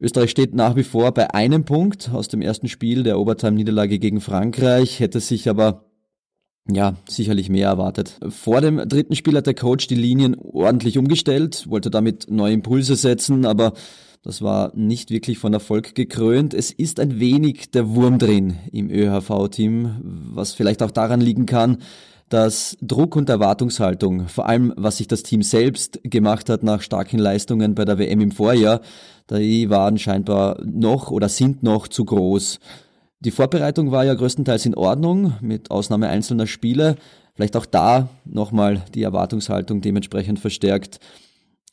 Österreich 0.01 0.31
steht 0.31 0.55
nach 0.55 0.77
wie 0.77 0.85
vor 0.85 1.13
bei 1.13 1.33
einem 1.35 1.65
Punkt 1.65 2.11
aus 2.13 2.29
dem 2.29 2.43
ersten 2.43 2.69
Spiel 2.69 3.03
der 3.03 3.19
Overtime-Niederlage 3.19 3.99
gegen 3.99 4.21
Frankreich, 4.21 5.01
hätte 5.01 5.21
sich 5.21 5.49
aber 5.49 5.87
ja, 6.71 6.97
sicherlich 7.09 7.49
mehr 7.49 7.69
erwartet. 7.69 8.21
Vor 8.29 8.61
dem 8.61 8.77
dritten 8.87 9.17
Spiel 9.17 9.37
hat 9.37 9.47
der 9.47 9.55
Coach 9.55 9.87
die 9.87 9.95
Linien 9.95 10.37
ordentlich 10.39 10.99
umgestellt, 10.99 11.65
wollte 11.69 11.91
damit 11.91 12.31
neue 12.31 12.53
Impulse 12.53 12.97
setzen, 12.97 13.47
aber 13.47 13.73
das 14.23 14.43
war 14.43 14.73
nicht 14.77 15.11
wirklich 15.11 15.39
von 15.39 15.55
Erfolg 15.55 15.95
gekrönt. 15.95 16.53
Es 16.53 16.71
ist 16.71 17.01
ein 17.01 17.19
wenig 17.19 17.71
der 17.71 17.89
Wurm 17.95 18.19
drin 18.19 18.59
im 18.71 18.91
ÖHV-Team, 18.91 20.01
was 20.35 20.53
vielleicht 20.53 20.83
auch 20.83 20.91
daran 20.91 21.23
liegen 21.23 21.47
kann, 21.47 21.79
dass 22.29 22.77
Druck 22.83 23.17
und 23.17 23.29
Erwartungshaltung, 23.29 24.29
vor 24.29 24.47
allem 24.47 24.73
was 24.77 24.99
sich 24.99 25.09
das 25.09 25.23
Team 25.23 25.43
selbst 25.43 26.01
gemacht 26.03 26.51
hat 26.51 26.63
nach 26.63 26.83
starken 26.83 27.19
Leistungen 27.19 27.75
bei 27.75 27.85
der 27.85 27.99
WM 27.99 28.21
im 28.21 28.31
Vorjahr, 28.31 28.81
die 29.31 29.71
waren 29.71 29.99
scheinbar 29.99 30.59
noch 30.65 31.11
oder 31.11 31.29
sind 31.29 31.63
noch 31.63 31.89
zu 31.89 32.05
groß. 32.05 32.61
Die 33.21 33.31
Vorbereitung 33.31 33.91
war 33.91 34.05
ja 34.05 34.15
größtenteils 34.15 34.67
in 34.67 34.75
Ordnung, 34.75 35.35
mit 35.41 35.71
Ausnahme 35.71 36.09
einzelner 36.09 36.47
Spiele. 36.47 36.97
Vielleicht 37.35 37.57
auch 37.57 37.67
da 37.67 38.09
nochmal 38.25 38.85
die 38.95 39.03
Erwartungshaltung 39.03 39.81
dementsprechend 39.81 40.39
verstärkt. 40.39 41.01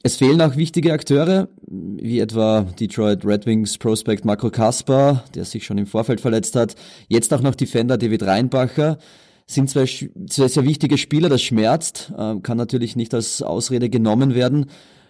Es 0.01 0.17
fehlen 0.17 0.41
auch 0.41 0.55
wichtige 0.55 0.93
Akteure, 0.93 1.47
wie 1.67 2.19
etwa 2.19 2.62
Detroit 2.79 3.25
Red 3.25 3.45
Wings 3.45 3.77
Prospect 3.77 4.24
Marco 4.24 4.51
Kasper, 4.51 5.24
der 5.33 5.45
sich 5.45 5.65
schon 5.65 5.79
im 5.79 5.88
Vorfeld 5.88 6.21
verletzt 6.21 6.55
hat. 6.55 6.75
Jetzt 7.07 7.33
auch 7.33 7.41
noch 7.41 7.55
Defender 7.55 7.97
David 7.97 8.24
Reinbacher 8.24 9.00
sind 9.48 9.70
zwei, 9.70 9.86
zwei 9.86 10.48
sehr 10.48 10.66
wichtige 10.66 10.98
Spieler, 10.98 11.30
das 11.30 11.42
schmerzt, 11.42 12.12
äh, 12.18 12.36
kann 12.42 12.58
natürlich 12.58 12.96
nicht 12.96 13.14
als 13.14 13.42
Ausrede 13.42 13.90
genommen 13.90 14.34
werden. 14.34 14.68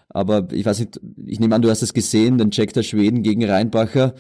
Aber 0.10 0.48
ich 0.52 0.66
weiß 0.66 0.80
nicht, 0.80 1.00
ich 1.26 1.40
nehme 1.40 1.56
an, 1.56 1.62
du 1.62 1.70
hast 1.70 1.82
es 1.82 1.94
gesehen, 1.94 2.38
den 2.38 2.52
Check 2.52 2.74
der 2.74 2.84
Schweden 2.84 3.24
gegen 3.24 3.44
Reinbacher. 3.44 4.14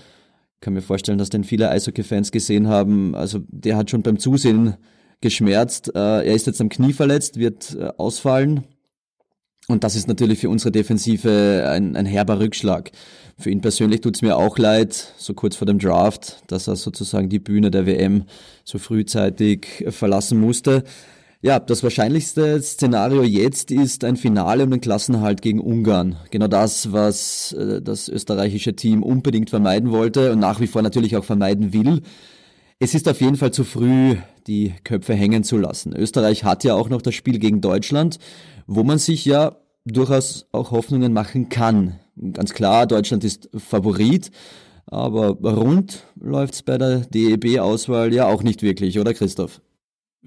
Ich 0.55 0.61
kann 0.61 0.73
mir 0.73 0.81
vorstellen, 0.81 1.17
dass 1.17 1.29
den 1.29 1.43
viele 1.43 1.69
Eishockey-Fans 1.69 2.31
gesehen 2.31 2.67
haben. 2.67 3.15
Also 3.15 3.39
der 3.47 3.77
hat 3.77 3.89
schon 3.89 4.01
beim 4.01 4.19
Zusehen 4.19 4.75
geschmerzt. 5.21 5.91
Äh, 5.95 6.25
er 6.27 6.33
ist 6.33 6.47
jetzt 6.47 6.61
am 6.61 6.69
Knie 6.69 6.93
verletzt, 6.93 7.37
wird 7.37 7.75
äh, 7.75 7.91
ausfallen. 7.97 8.63
Und 9.67 9.83
das 9.83 9.95
ist 9.95 10.07
natürlich 10.07 10.39
für 10.39 10.49
unsere 10.49 10.71
Defensive 10.71 11.67
ein, 11.67 11.95
ein 11.95 12.05
herber 12.05 12.39
Rückschlag. 12.39 12.91
Für 13.37 13.49
ihn 13.49 13.61
persönlich 13.61 14.01
tut 14.01 14.15
es 14.15 14.21
mir 14.21 14.37
auch 14.37 14.57
leid, 14.57 15.13
so 15.17 15.33
kurz 15.33 15.55
vor 15.55 15.65
dem 15.65 15.79
Draft, 15.79 16.43
dass 16.47 16.67
er 16.67 16.75
sozusagen 16.75 17.29
die 17.29 17.39
Bühne 17.39 17.71
der 17.71 17.85
WM 17.85 18.25
so 18.63 18.77
frühzeitig 18.77 19.85
verlassen 19.89 20.39
musste. 20.39 20.83
Ja, 21.41 21.59
das 21.59 21.83
wahrscheinlichste 21.83 22.61
Szenario 22.61 23.23
jetzt 23.23 23.69
ist 23.69 24.03
ein 24.03 24.15
Finale 24.15 24.63
um 24.63 24.71
den 24.71 24.81
Klassenhalt 24.81 25.41
gegen 25.41 25.59
Ungarn. 25.59 26.15
Genau 26.31 26.47
das, 26.47 26.91
was 26.91 27.51
äh, 27.53 27.81
das 27.81 28.07
österreichische 28.07 28.75
Team 28.75 29.03
unbedingt 29.03 29.49
vermeiden 29.49 29.91
wollte 29.91 30.31
und 30.31 30.39
nach 30.39 30.59
wie 30.59 30.67
vor 30.67 30.81
natürlich 30.81 31.17
auch 31.17 31.25
vermeiden 31.25 31.73
will. 31.73 32.01
Es 32.77 32.93
ist 32.93 33.07
auf 33.07 33.21
jeden 33.21 33.37
Fall 33.37 33.51
zu 33.51 33.63
früh, 33.63 34.17
die 34.47 34.73
Köpfe 34.83 35.13
hängen 35.13 35.45
zu 35.45 35.57
lassen. 35.57 35.95
Österreich 35.95 36.43
hat 36.43 36.65
ja 36.65 36.75
auch 36.75 36.89
noch 36.89 37.01
das 37.01 37.15
Spiel 37.15 37.39
gegen 37.39 37.61
Deutschland, 37.61 38.19
wo 38.67 38.83
man 38.83 38.97
sich 38.97 39.23
ja 39.23 39.55
durchaus 39.85 40.47
auch 40.51 40.71
Hoffnungen 40.71 41.13
machen 41.13 41.47
kann. 41.47 41.99
Ganz 42.33 42.53
klar, 42.53 42.85
Deutschland 42.85 43.23
ist 43.23 43.49
Favorit, 43.55 44.29
aber 44.87 45.29
rund 45.41 46.03
läuft's 46.19 46.63
bei 46.63 46.77
der 46.77 46.99
DEB-Auswahl 46.99 48.13
ja 48.13 48.27
auch 48.27 48.43
nicht 48.43 48.61
wirklich, 48.61 48.99
oder 48.99 49.13
Christoph? 49.13 49.61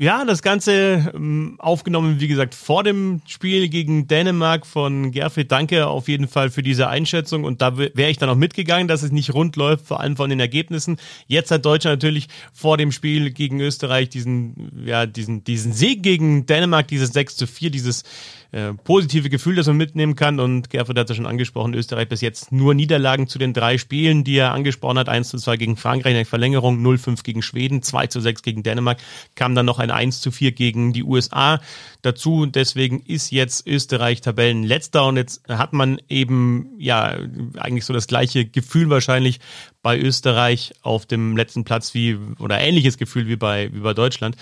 Ja, 0.00 0.24
das 0.24 0.42
Ganze 0.42 1.10
ähm, 1.12 1.56
aufgenommen, 1.58 2.20
wie 2.20 2.28
gesagt, 2.28 2.54
vor 2.54 2.84
dem 2.84 3.20
Spiel 3.26 3.68
gegen 3.68 4.06
Dänemark 4.06 4.64
von 4.64 5.10
Gerfried. 5.10 5.50
Danke 5.50 5.88
auf 5.88 6.06
jeden 6.06 6.28
Fall 6.28 6.50
für 6.50 6.62
diese 6.62 6.86
Einschätzung. 6.88 7.42
Und 7.42 7.62
da 7.62 7.76
wäre 7.76 8.08
ich 8.08 8.16
dann 8.16 8.28
auch 8.28 8.36
mitgegangen, 8.36 8.86
dass 8.86 9.02
es 9.02 9.10
nicht 9.10 9.34
rund 9.34 9.56
läuft, 9.56 9.88
vor 9.88 9.98
allem 9.98 10.16
von 10.16 10.30
den 10.30 10.38
Ergebnissen. 10.38 10.98
Jetzt 11.26 11.50
hat 11.50 11.64
Deutschland 11.64 12.00
natürlich 12.00 12.28
vor 12.52 12.76
dem 12.76 12.92
Spiel 12.92 13.32
gegen 13.32 13.58
Österreich 13.58 14.08
diesen, 14.08 14.84
ja, 14.86 15.04
diesen, 15.04 15.42
diesen 15.42 15.72
Sieg 15.72 16.04
gegen 16.04 16.46
Dänemark, 16.46 16.86
dieses 16.86 17.12
6 17.12 17.34
zu 17.34 17.48
4, 17.48 17.70
dieses 17.70 18.04
äh, 18.50 18.72
positive 18.72 19.28
Gefühl, 19.28 19.56
das 19.56 19.66
man 19.66 19.76
mitnehmen 19.76 20.14
kann. 20.14 20.40
Und 20.40 20.70
Gerfried 20.70 20.98
hat 20.98 21.10
ja 21.10 21.14
schon 21.14 21.26
angesprochen, 21.26 21.74
Österreich 21.74 22.08
bis 22.08 22.22
jetzt 22.22 22.50
nur 22.50 22.72
Niederlagen 22.72 23.28
zu 23.28 23.38
den 23.38 23.52
drei 23.52 23.76
Spielen, 23.76 24.24
die 24.24 24.36
er 24.36 24.52
angesprochen 24.52 24.98
hat. 24.98 25.08
1 25.08 25.28
zu 25.28 25.38
2 25.38 25.56
gegen 25.58 25.76
Frankreich 25.76 26.12
in 26.12 26.16
der 26.16 26.26
Verlängerung, 26.26 26.84
0-5 26.84 27.24
gegen 27.24 27.42
Schweden, 27.42 27.82
2 27.82 28.06
zu 28.06 28.20
6 28.20 28.42
gegen 28.42 28.62
Dänemark, 28.62 28.98
kam 29.34 29.54
dann 29.54 29.66
noch 29.66 29.78
ein 29.78 29.90
1 29.90 30.22
zu 30.22 30.30
4 30.30 30.52
gegen 30.52 30.94
die 30.94 31.04
USA 31.04 31.60
dazu. 32.00 32.46
Deswegen 32.46 33.00
ist 33.00 33.30
jetzt 33.30 33.66
Österreich 33.66 34.22
Tabellenletzter 34.22 35.06
und 35.06 35.16
jetzt 35.16 35.46
hat 35.48 35.74
man 35.74 36.00
eben 36.08 36.70
ja 36.78 37.18
eigentlich 37.58 37.84
so 37.84 37.92
das 37.92 38.06
gleiche 38.06 38.46
Gefühl 38.46 38.88
wahrscheinlich 38.88 39.40
bei 39.82 39.98
Österreich 39.98 40.72
auf 40.82 41.06
dem 41.06 41.36
letzten 41.36 41.64
Platz 41.64 41.94
wie 41.94 42.16
oder 42.38 42.58
ähnliches 42.58 42.98
Gefühl 42.98 43.28
wie 43.28 43.36
bei 43.36 43.70
wie 43.72 43.80
bei 43.80 43.94
Deutschland 43.94 44.36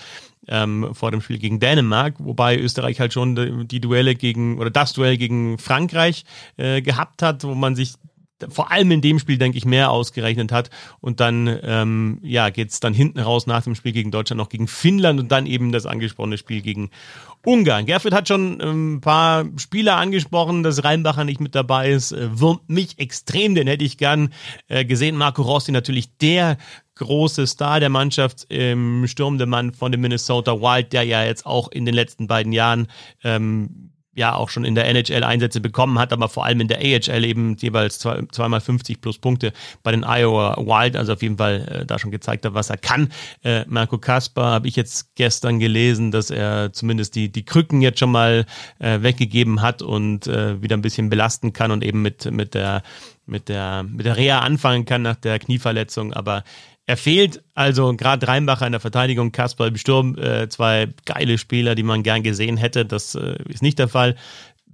ähm, 0.47 0.89
vor 0.93 1.11
dem 1.11 1.21
Spiel 1.21 1.39
gegen 1.39 1.59
Dänemark, 1.59 2.15
wobei 2.19 2.57
Österreich 2.57 2.99
halt 2.99 3.13
schon 3.13 3.67
die 3.67 3.81
Duelle 3.81 4.15
gegen 4.15 4.59
oder 4.59 4.69
das 4.69 4.93
Duell 4.93 5.17
gegen 5.17 5.57
Frankreich 5.57 6.25
äh, 6.57 6.81
gehabt 6.81 7.21
hat, 7.21 7.43
wo 7.43 7.55
man 7.55 7.75
sich 7.75 7.95
vor 8.49 8.71
allem 8.71 8.91
in 8.91 9.01
dem 9.01 9.19
Spiel, 9.19 9.37
denke 9.37 9.57
ich, 9.57 9.65
mehr 9.65 9.91
ausgerechnet 9.91 10.51
hat. 10.51 10.69
Und 10.99 11.19
dann 11.19 11.59
ähm, 11.63 12.19
ja, 12.21 12.49
geht's 12.49 12.79
dann 12.79 12.93
hinten 12.93 13.19
raus 13.19 13.47
nach 13.47 13.63
dem 13.63 13.75
Spiel 13.75 13.91
gegen 13.91 14.11
Deutschland 14.11 14.37
noch 14.37 14.49
gegen 14.49 14.67
Finnland 14.67 15.19
und 15.19 15.31
dann 15.31 15.45
eben 15.45 15.71
das 15.71 15.85
angesprochene 15.85 16.37
Spiel 16.37 16.61
gegen 16.61 16.91
Ungarn. 17.45 17.85
Gerfried 17.85 18.13
hat 18.13 18.27
schon 18.27 18.59
ähm, 18.61 18.95
ein 18.95 19.01
paar 19.01 19.45
Spieler 19.57 19.95
angesprochen, 19.97 20.63
dass 20.63 20.83
Reinbacher 20.83 21.23
nicht 21.23 21.39
mit 21.39 21.55
dabei 21.55 21.91
ist. 21.91 22.11
Äh, 22.11 22.39
wurmt 22.39 22.69
mich 22.69 22.99
extrem, 22.99 23.55
den 23.55 23.67
hätte 23.67 23.85
ich 23.85 23.97
gern 23.97 24.33
äh, 24.67 24.85
gesehen. 24.85 25.15
Marco 25.15 25.41
Rossi 25.41 25.71
natürlich 25.71 26.15
der 26.17 26.57
große 26.97 27.47
Star 27.47 27.79
der 27.79 27.89
Mannschaft 27.89 28.45
im 28.49 29.07
Sturm, 29.07 29.37
der 29.37 29.47
Mann 29.47 29.73
von 29.73 29.91
dem 29.91 30.01
Minnesota 30.01 30.59
Wild, 30.59 30.93
der 30.93 31.03
ja 31.03 31.23
jetzt 31.23 31.45
auch 31.45 31.71
in 31.71 31.85
den 31.85 31.93
letzten 31.93 32.27
beiden 32.27 32.53
Jahren 32.53 32.87
ähm, 33.23 33.91
ja 34.17 34.33
auch 34.33 34.49
schon 34.49 34.65
in 34.65 34.73
der 34.73 34.87
NHL 34.87 35.23
Einsätze 35.23 35.61
bekommen 35.61 35.99
hat, 35.99 36.11
aber 36.11 36.27
vor 36.27 36.43
allem 36.43 36.59
in 36.59 36.67
der 36.67 36.79
AHL 36.79 37.23
eben 37.23 37.55
jeweils 37.57 37.99
zwei, 37.99 38.23
zweimal 38.31 38.59
50 38.59 38.99
plus 38.99 39.19
Punkte 39.19 39.53
bei 39.83 39.91
den 39.91 40.03
Iowa 40.03 40.57
Wild, 40.57 40.95
also 40.95 41.13
auf 41.13 41.21
jeden 41.21 41.37
Fall 41.37 41.67
äh, 41.69 41.85
da 41.85 41.99
schon 41.99 42.09
gezeigt 42.09 42.43
hat, 42.43 42.55
was 42.55 42.71
er 42.71 42.77
kann. 42.77 43.09
Äh, 43.43 43.63
Marco 43.67 43.99
Kasper 43.99 44.45
habe 44.45 44.67
ich 44.67 44.75
jetzt 44.75 45.15
gestern 45.15 45.59
gelesen, 45.59 46.09
dass 46.09 46.31
er 46.31 46.73
zumindest 46.73 47.15
die, 47.15 47.31
die 47.31 47.45
Krücken 47.45 47.81
jetzt 47.81 47.99
schon 47.99 48.11
mal 48.11 48.45
äh, 48.79 49.03
weggegeben 49.03 49.61
hat 49.61 49.83
und 49.83 50.25
äh, 50.25 50.59
wieder 50.63 50.75
ein 50.75 50.81
bisschen 50.81 51.11
belasten 51.11 51.53
kann 51.53 51.69
und 51.69 51.83
eben 51.83 52.01
mit, 52.01 52.29
mit 52.31 52.55
der 52.55 52.81
mit 53.27 53.49
der, 53.49 53.83
mit 53.83 54.05
der 54.05 54.15
Reha 54.15 54.39
anfangen 54.39 54.85
kann 54.85 55.01
nach 55.01 55.17
der 55.17 55.37
Knieverletzung, 55.37 56.13
aber 56.13 56.45
er 56.87 56.95
fehlt 56.95 57.43
also 57.53 57.93
gerade 57.95 58.27
Reinbacher 58.27 58.65
in 58.65 58.71
der 58.71 58.79
Verteidigung, 58.79 59.33
Kasper 59.33 59.67
im 59.67 59.75
Sturm, 59.75 60.17
äh, 60.17 60.47
zwei 60.47 60.87
geile 61.05 61.37
Spieler, 61.37 61.75
die 61.75 61.83
man 61.83 62.01
gern 62.01 62.23
gesehen 62.23 62.55
hätte. 62.55 62.85
Das 62.85 63.13
äh, 63.13 63.35
ist 63.49 63.61
nicht 63.61 63.77
der 63.77 63.89
Fall. 63.89 64.15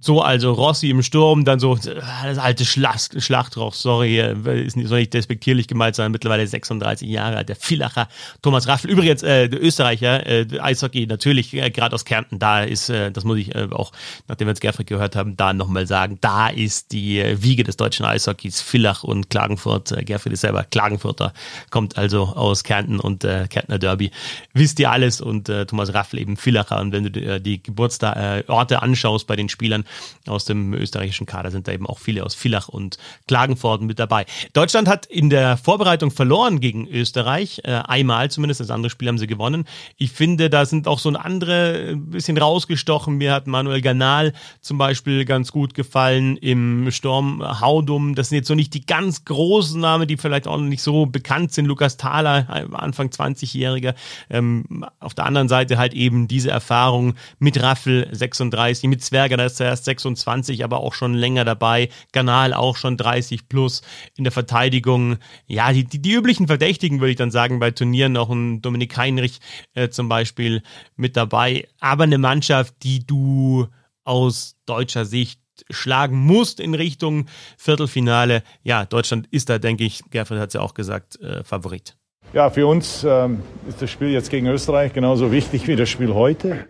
So, 0.04 0.20
also 0.20 0.52
Rossi 0.52 0.90
im 0.90 1.02
Sturm, 1.02 1.46
dann 1.46 1.58
so 1.58 1.76
äh, 1.76 1.78
das 2.24 2.36
alte 2.36 2.66
Schlacht, 2.66 3.22
Schlachtroch, 3.22 3.72
sorry, 3.72 4.20
ist 4.20 4.76
nicht, 4.76 4.88
soll 4.88 4.98
nicht 4.98 5.14
despektierlich 5.14 5.66
gemeint 5.66 5.96
sein, 5.96 6.12
mittlerweile 6.12 6.46
36 6.46 7.08
Jahre 7.08 7.38
alt, 7.38 7.48
der 7.48 7.56
Villacher 7.56 8.08
Thomas 8.42 8.68
Raffel. 8.68 8.90
Übrigens, 8.90 9.22
äh, 9.22 9.48
der 9.48 9.62
Österreicher, 9.62 10.26
äh, 10.26 10.46
Eishockey 10.60 11.06
natürlich, 11.06 11.54
äh, 11.54 11.70
gerade 11.70 11.94
aus 11.94 12.04
Kärnten, 12.04 12.38
da 12.38 12.62
ist, 12.62 12.90
äh, 12.90 13.12
das 13.12 13.24
muss 13.24 13.38
ich 13.38 13.54
äh, 13.54 13.66
auch, 13.70 13.92
nachdem 14.28 14.46
wir 14.46 14.50
jetzt 14.50 14.60
Gerfried 14.60 14.88
gehört 14.88 15.16
haben, 15.16 15.38
da 15.38 15.54
nochmal 15.54 15.86
sagen, 15.86 16.18
da 16.20 16.48
ist 16.48 16.92
die 16.92 17.20
äh, 17.20 17.42
Wiege 17.42 17.64
des 17.64 17.78
deutschen 17.78 18.04
Eishockeys, 18.04 18.60
Villach 18.60 19.04
und 19.04 19.30
Klagenfurt. 19.30 19.92
Äh, 19.92 20.04
Gerfried 20.04 20.34
ist 20.34 20.42
selber 20.42 20.64
Klagenfurter, 20.64 21.32
kommt 21.70 21.96
also 21.96 22.24
aus 22.24 22.62
Kärnten 22.62 23.00
und 23.00 23.24
äh, 23.24 23.46
Kärntner 23.48 23.78
Derby. 23.78 24.10
Wisst 24.52 24.78
ihr 24.80 24.90
alles 24.90 25.22
und 25.22 25.48
äh, 25.48 25.64
Thomas 25.64 25.94
Raffel 25.94 26.20
eben 26.20 26.36
Villacher. 26.36 26.78
Und 26.78 26.92
wenn 26.92 27.10
du 27.10 27.20
äh, 27.20 27.40
die 27.40 27.62
Geburtsorte 27.62 28.82
anschaust 28.82 29.26
bei 29.26 29.36
den 29.36 29.48
Spielern, 29.48 29.84
aus 30.26 30.44
dem 30.44 30.74
österreichischen 30.74 31.26
Kader 31.26 31.50
sind 31.50 31.68
da 31.68 31.72
eben 31.72 31.86
auch 31.86 31.98
viele 31.98 32.24
aus 32.24 32.34
Villach 32.34 32.68
und 32.68 32.98
Klagenfurt 33.28 33.82
mit 33.82 33.98
dabei. 33.98 34.26
Deutschland 34.52 34.88
hat 34.88 35.06
in 35.06 35.30
der 35.30 35.56
Vorbereitung 35.56 36.10
verloren 36.10 36.60
gegen 36.60 36.86
Österreich, 36.88 37.60
äh, 37.64 37.72
einmal 37.72 38.30
zumindest, 38.30 38.60
das 38.60 38.70
andere 38.70 38.90
Spiel 38.90 39.08
haben 39.08 39.18
sie 39.18 39.26
gewonnen. 39.26 39.64
Ich 39.96 40.12
finde, 40.12 40.50
da 40.50 40.66
sind 40.66 40.88
auch 40.88 40.98
so 40.98 41.08
ein 41.08 41.16
andere 41.16 41.90
ein 41.92 42.10
bisschen 42.10 42.38
rausgestochen. 42.38 43.16
Mir 43.16 43.32
hat 43.32 43.46
Manuel 43.46 43.80
Ganal 43.80 44.32
zum 44.60 44.78
Beispiel 44.78 45.24
ganz 45.24 45.52
gut 45.52 45.74
gefallen 45.74 46.36
im 46.36 46.90
Sturm 46.90 47.42
Haudum. 47.60 48.14
Das 48.14 48.28
sind 48.28 48.36
jetzt 48.36 48.48
so 48.48 48.54
nicht 48.54 48.74
die 48.74 48.86
ganz 48.86 49.24
großen 49.24 49.80
Namen, 49.80 50.08
die 50.08 50.16
vielleicht 50.16 50.46
auch 50.46 50.56
noch 50.56 50.64
nicht 50.64 50.82
so 50.82 51.06
bekannt 51.06 51.52
sind. 51.52 51.66
Lukas 51.66 51.96
Thaler, 51.96 52.68
Anfang 52.72 53.08
20-Jähriger. 53.08 53.94
Ähm, 54.30 54.84
auf 55.00 55.14
der 55.14 55.26
anderen 55.26 55.48
Seite 55.48 55.78
halt 55.78 55.94
eben 55.94 56.28
diese 56.28 56.50
Erfahrung 56.50 57.14
mit 57.38 57.60
Raffel 57.62 58.08
36, 58.10 58.88
mit 58.88 59.02
Zwerger, 59.02 59.36
da 59.36 59.44
ist 59.44 59.60
zuerst 59.74 59.84
26, 59.84 60.64
aber 60.64 60.80
auch 60.80 60.94
schon 60.94 61.14
länger 61.14 61.44
dabei. 61.44 61.88
Kanal 62.12 62.54
auch 62.54 62.76
schon 62.76 62.96
30 62.96 63.48
plus 63.48 63.82
in 64.16 64.24
der 64.24 64.32
Verteidigung. 64.32 65.18
Ja, 65.46 65.72
die, 65.72 65.84
die, 65.84 66.00
die 66.00 66.12
üblichen 66.12 66.46
Verdächtigen 66.46 67.00
würde 67.00 67.10
ich 67.10 67.16
dann 67.16 67.30
sagen 67.30 67.58
bei 67.58 67.70
Turnieren. 67.70 68.16
Auch 68.16 68.30
ein 68.30 68.62
Dominik 68.62 68.96
Heinrich 68.96 69.40
äh, 69.74 69.88
zum 69.88 70.08
Beispiel 70.08 70.62
mit 70.96 71.16
dabei. 71.16 71.66
Aber 71.80 72.04
eine 72.04 72.18
Mannschaft, 72.18 72.74
die 72.82 73.06
du 73.06 73.66
aus 74.04 74.56
deutscher 74.66 75.04
Sicht 75.04 75.40
schlagen 75.70 76.18
musst 76.18 76.60
in 76.60 76.74
Richtung 76.74 77.26
Viertelfinale. 77.56 78.42
Ja, 78.62 78.84
Deutschland 78.84 79.28
ist 79.30 79.48
da, 79.48 79.58
denke 79.58 79.84
ich, 79.84 80.02
Gerfried 80.10 80.40
hat 80.40 80.48
es 80.48 80.54
ja 80.54 80.60
auch 80.60 80.74
gesagt, 80.74 81.20
äh, 81.20 81.44
Favorit. 81.44 81.96
Ja, 82.32 82.50
für 82.50 82.66
uns 82.66 83.04
ähm, 83.08 83.42
ist 83.68 83.80
das 83.80 83.90
Spiel 83.90 84.08
jetzt 84.08 84.30
gegen 84.30 84.48
Österreich 84.48 84.92
genauso 84.92 85.30
wichtig 85.30 85.68
wie 85.68 85.76
das 85.76 85.88
Spiel 85.88 86.12
heute. 86.12 86.66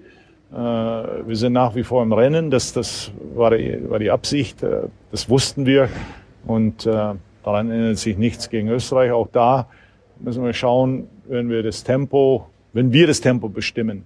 Äh, 0.55 0.57
wir 1.27 1.37
sind 1.37 1.53
nach 1.53 1.75
wie 1.75 1.83
vor 1.83 2.03
im 2.03 2.13
Rennen. 2.13 2.51
Das, 2.51 2.73
das 2.73 3.11
war, 3.35 3.57
die, 3.57 3.79
war 3.91 3.99
die 3.99 4.11
Absicht. 4.11 4.63
Äh, 4.63 4.83
das 5.11 5.29
wussten 5.29 5.67
wir. 5.67 5.89
Und 6.47 6.87
äh, 6.87 7.15
daran 7.43 7.71
ändert 7.71 7.99
sich 7.99 8.17
nichts 8.17 8.51
gegen 8.51 8.69
Österreich. 8.69 9.11
Auch 9.11 9.29
da 9.33 9.69
müssen 10.21 10.45
wir 10.45 10.53
schauen, 10.53 11.09
wenn 11.27 11.51
wir 11.51 11.63
das 11.63 11.83
Tempo, 11.83 12.49
wenn 12.73 12.93
wir 12.93 13.07
das 13.09 13.21
Tempo 13.21 13.49
bestimmen, 13.49 14.05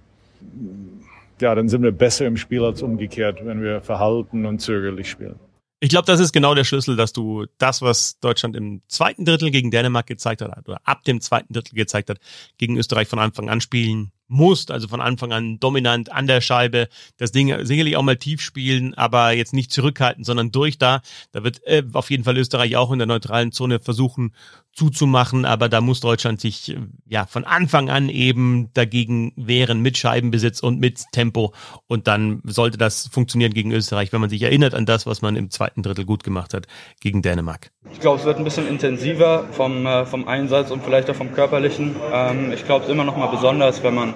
ja, 1.39 1.53
dann 1.53 1.69
sind 1.69 1.83
wir 1.83 1.91
besser 1.91 2.25
im 2.25 2.35
Spiel 2.35 2.63
als 2.63 2.81
umgekehrt, 2.81 3.45
wenn 3.45 3.61
wir 3.61 3.81
verhalten 3.81 4.45
und 4.45 4.59
zögerlich 4.59 5.09
spielen. 5.09 5.35
Ich 5.81 5.89
glaube, 5.89 6.05
das 6.05 6.19
ist 6.19 6.33
genau 6.33 6.55
der 6.55 6.65
Schlüssel, 6.65 6.97
dass 6.97 7.13
du 7.13 7.45
das, 7.57 7.81
was 7.81 8.19
Deutschland 8.19 8.57
im 8.57 8.81
zweiten 8.87 9.23
Drittel 9.23 9.49
gegen 9.51 9.71
Dänemark 9.71 10.07
gezeigt 10.07 10.41
hat, 10.41 10.67
oder 10.67 10.81
ab 10.83 11.03
dem 11.05 11.21
zweiten 11.21 11.53
Drittel 11.53 11.75
gezeigt 11.75 12.09
hat, 12.09 12.19
gegen 12.57 12.75
Österreich 12.75 13.07
von 13.07 13.19
Anfang 13.19 13.49
an 13.49 13.61
spielen 13.61 14.11
musst, 14.29 14.71
also 14.71 14.87
von 14.87 15.01
Anfang 15.01 15.33
an 15.33 15.59
dominant 15.59 16.11
an 16.11 16.27
der 16.27 16.39
Scheibe, 16.39 16.87
das 17.17 17.31
Ding 17.31 17.65
sicherlich 17.65 17.97
auch 17.97 18.03
mal 18.03 18.15
tief 18.15 18.41
spielen, 18.41 18.93
aber 18.93 19.31
jetzt 19.33 19.53
nicht 19.53 19.71
zurückhalten, 19.71 20.23
sondern 20.23 20.51
durch 20.51 20.77
da. 20.77 21.01
Da 21.31 21.43
wird 21.43 21.61
äh, 21.65 21.83
auf 21.93 22.09
jeden 22.09 22.23
Fall 22.23 22.37
Österreich 22.37 22.77
auch 22.77 22.91
in 22.91 22.99
der 22.99 23.07
neutralen 23.07 23.51
Zone 23.51 23.79
versuchen 23.79 24.33
zuzumachen, 24.79 25.43
aber 25.43 25.67
da 25.67 25.81
muss 25.81 25.99
Deutschland 25.99 26.39
sich 26.39 26.69
äh, 26.69 26.77
ja 27.05 27.25
von 27.25 27.43
Anfang 27.43 27.89
an 27.89 28.07
eben 28.07 28.69
dagegen 28.73 29.33
wehren 29.35 29.81
mit 29.81 29.97
Scheibenbesitz 29.97 30.61
und 30.61 30.79
mit 30.79 31.03
Tempo 31.11 31.53
und 31.87 32.07
dann 32.07 32.41
sollte 32.45 32.77
das 32.77 33.09
funktionieren 33.11 33.53
gegen 33.53 33.73
Österreich, 33.73 34.13
wenn 34.13 34.21
man 34.21 34.29
sich 34.29 34.41
erinnert 34.41 34.73
an 34.73 34.85
das, 34.85 35.05
was 35.05 35.21
man 35.21 35.35
im 35.35 35.51
zweiten 35.51 35.83
Drittel 35.83 36.05
gut 36.05 36.23
gemacht 36.23 36.53
hat 36.53 36.67
gegen 37.01 37.21
Dänemark. 37.21 37.71
Ich 37.91 37.99
glaube, 37.99 38.19
es 38.19 38.25
wird 38.25 38.37
ein 38.37 38.45
bisschen 38.45 38.67
intensiver 38.69 39.47
vom, 39.51 39.85
äh, 39.85 40.05
vom 40.05 40.27
Einsatz 40.29 40.71
und 40.71 40.81
vielleicht 40.81 41.09
auch 41.09 41.15
vom 41.15 41.33
körperlichen. 41.33 41.97
Ähm, 42.13 42.53
ich 42.53 42.63
glaube, 42.65 42.83
es 42.83 42.89
ist 42.89 42.93
immer 42.93 43.03
noch 43.03 43.17
mal 43.17 43.27
besonders, 43.27 43.83
wenn 43.83 43.95
man 43.95 44.13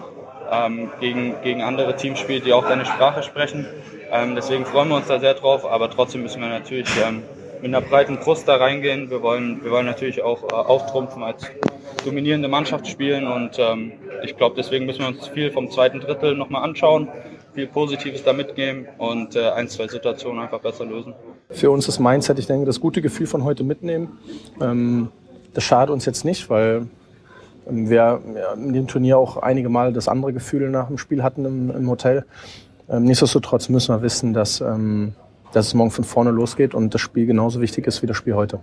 ähm, 0.49 0.91
gegen, 1.01 1.35
gegen 1.43 1.61
andere 1.61 1.97
Teams 1.97 2.19
spielt, 2.19 2.45
die 2.45 2.53
auch 2.53 2.65
deine 2.65 2.85
Sprache 2.85 3.21
sprechen. 3.21 3.65
Ähm, 4.11 4.35
deswegen 4.35 4.65
freuen 4.65 4.87
wir 4.87 4.95
uns 4.95 5.07
da 5.07 5.19
sehr 5.19 5.33
drauf, 5.33 5.65
aber 5.65 5.89
trotzdem 5.89 6.21
müssen 6.21 6.41
wir 6.41 6.47
natürlich 6.47 6.87
ähm, 7.05 7.23
mit 7.63 7.73
einer 7.73 7.85
breiten 7.85 8.17
Brust 8.17 8.45
da 8.49 8.57
reingehen. 8.57 9.09
Wir 9.09 9.21
wollen, 9.21 9.63
wir 9.63 9.71
wollen 9.71 9.85
natürlich 9.85 10.21
auch 10.21 10.43
äh, 10.43 10.53
auftrumpfen 10.53 11.23
als 11.23 11.45
dominierende 12.03 12.49
Mannschaft 12.49 12.85
spielen 12.87 13.25
und 13.25 13.57
ähm, 13.57 13.93
ich 14.21 14.35
glaube, 14.35 14.55
deswegen 14.57 14.85
müssen 14.85 14.99
wir 14.99 15.07
uns 15.07 15.29
viel 15.29 15.49
vom 15.49 15.71
zweiten 15.71 16.01
Drittel 16.01 16.35
nochmal 16.35 16.63
anschauen, 16.63 17.07
viel 17.53 17.67
Positives 17.67 18.21
da 18.25 18.33
mitnehmen 18.33 18.87
und 18.97 19.37
äh, 19.37 19.49
ein, 19.51 19.69
zwei 19.69 19.87
Situationen 19.87 20.43
einfach 20.43 20.59
besser 20.59 20.83
lösen. 20.83 21.13
Für 21.51 21.71
uns 21.71 21.85
das 21.85 21.99
Mindset, 21.99 22.37
ich 22.37 22.47
denke, 22.47 22.65
das 22.65 22.81
gute 22.81 23.01
Gefühl 23.01 23.27
von 23.27 23.45
heute 23.45 23.63
mitnehmen. 23.63 24.19
Ähm, 24.59 25.07
das 25.53 25.63
schadet 25.63 25.89
uns 25.89 26.05
jetzt 26.05 26.25
nicht, 26.25 26.49
weil 26.49 26.87
wir 27.65 28.19
in 28.57 28.73
dem 28.73 28.87
Turnier 28.87 29.17
auch 29.17 29.37
einige 29.37 29.69
Mal 29.69 29.93
das 29.93 30.09
andere 30.09 30.33
Gefühl 30.33 30.69
nach 30.69 30.87
dem 30.87 30.97
Spiel 30.97 31.23
hatten 31.23 31.45
im, 31.45 31.71
im 31.71 31.89
Hotel. 31.89 32.25
Ähm, 32.89 33.05
nichtsdestotrotz 33.05 33.69
müssen 33.69 33.95
wir 33.95 34.01
wissen, 34.01 34.33
dass, 34.33 34.59
ähm, 34.59 35.13
dass 35.53 35.67
es 35.67 35.73
morgen 35.73 35.91
von 35.91 36.03
vorne 36.03 36.31
losgeht 36.31 36.73
und 36.73 36.93
das 36.93 37.01
Spiel 37.01 37.25
genauso 37.25 37.61
wichtig 37.61 37.87
ist 37.87 38.01
wie 38.01 38.07
das 38.07 38.17
Spiel 38.17 38.35
heute. 38.35 38.59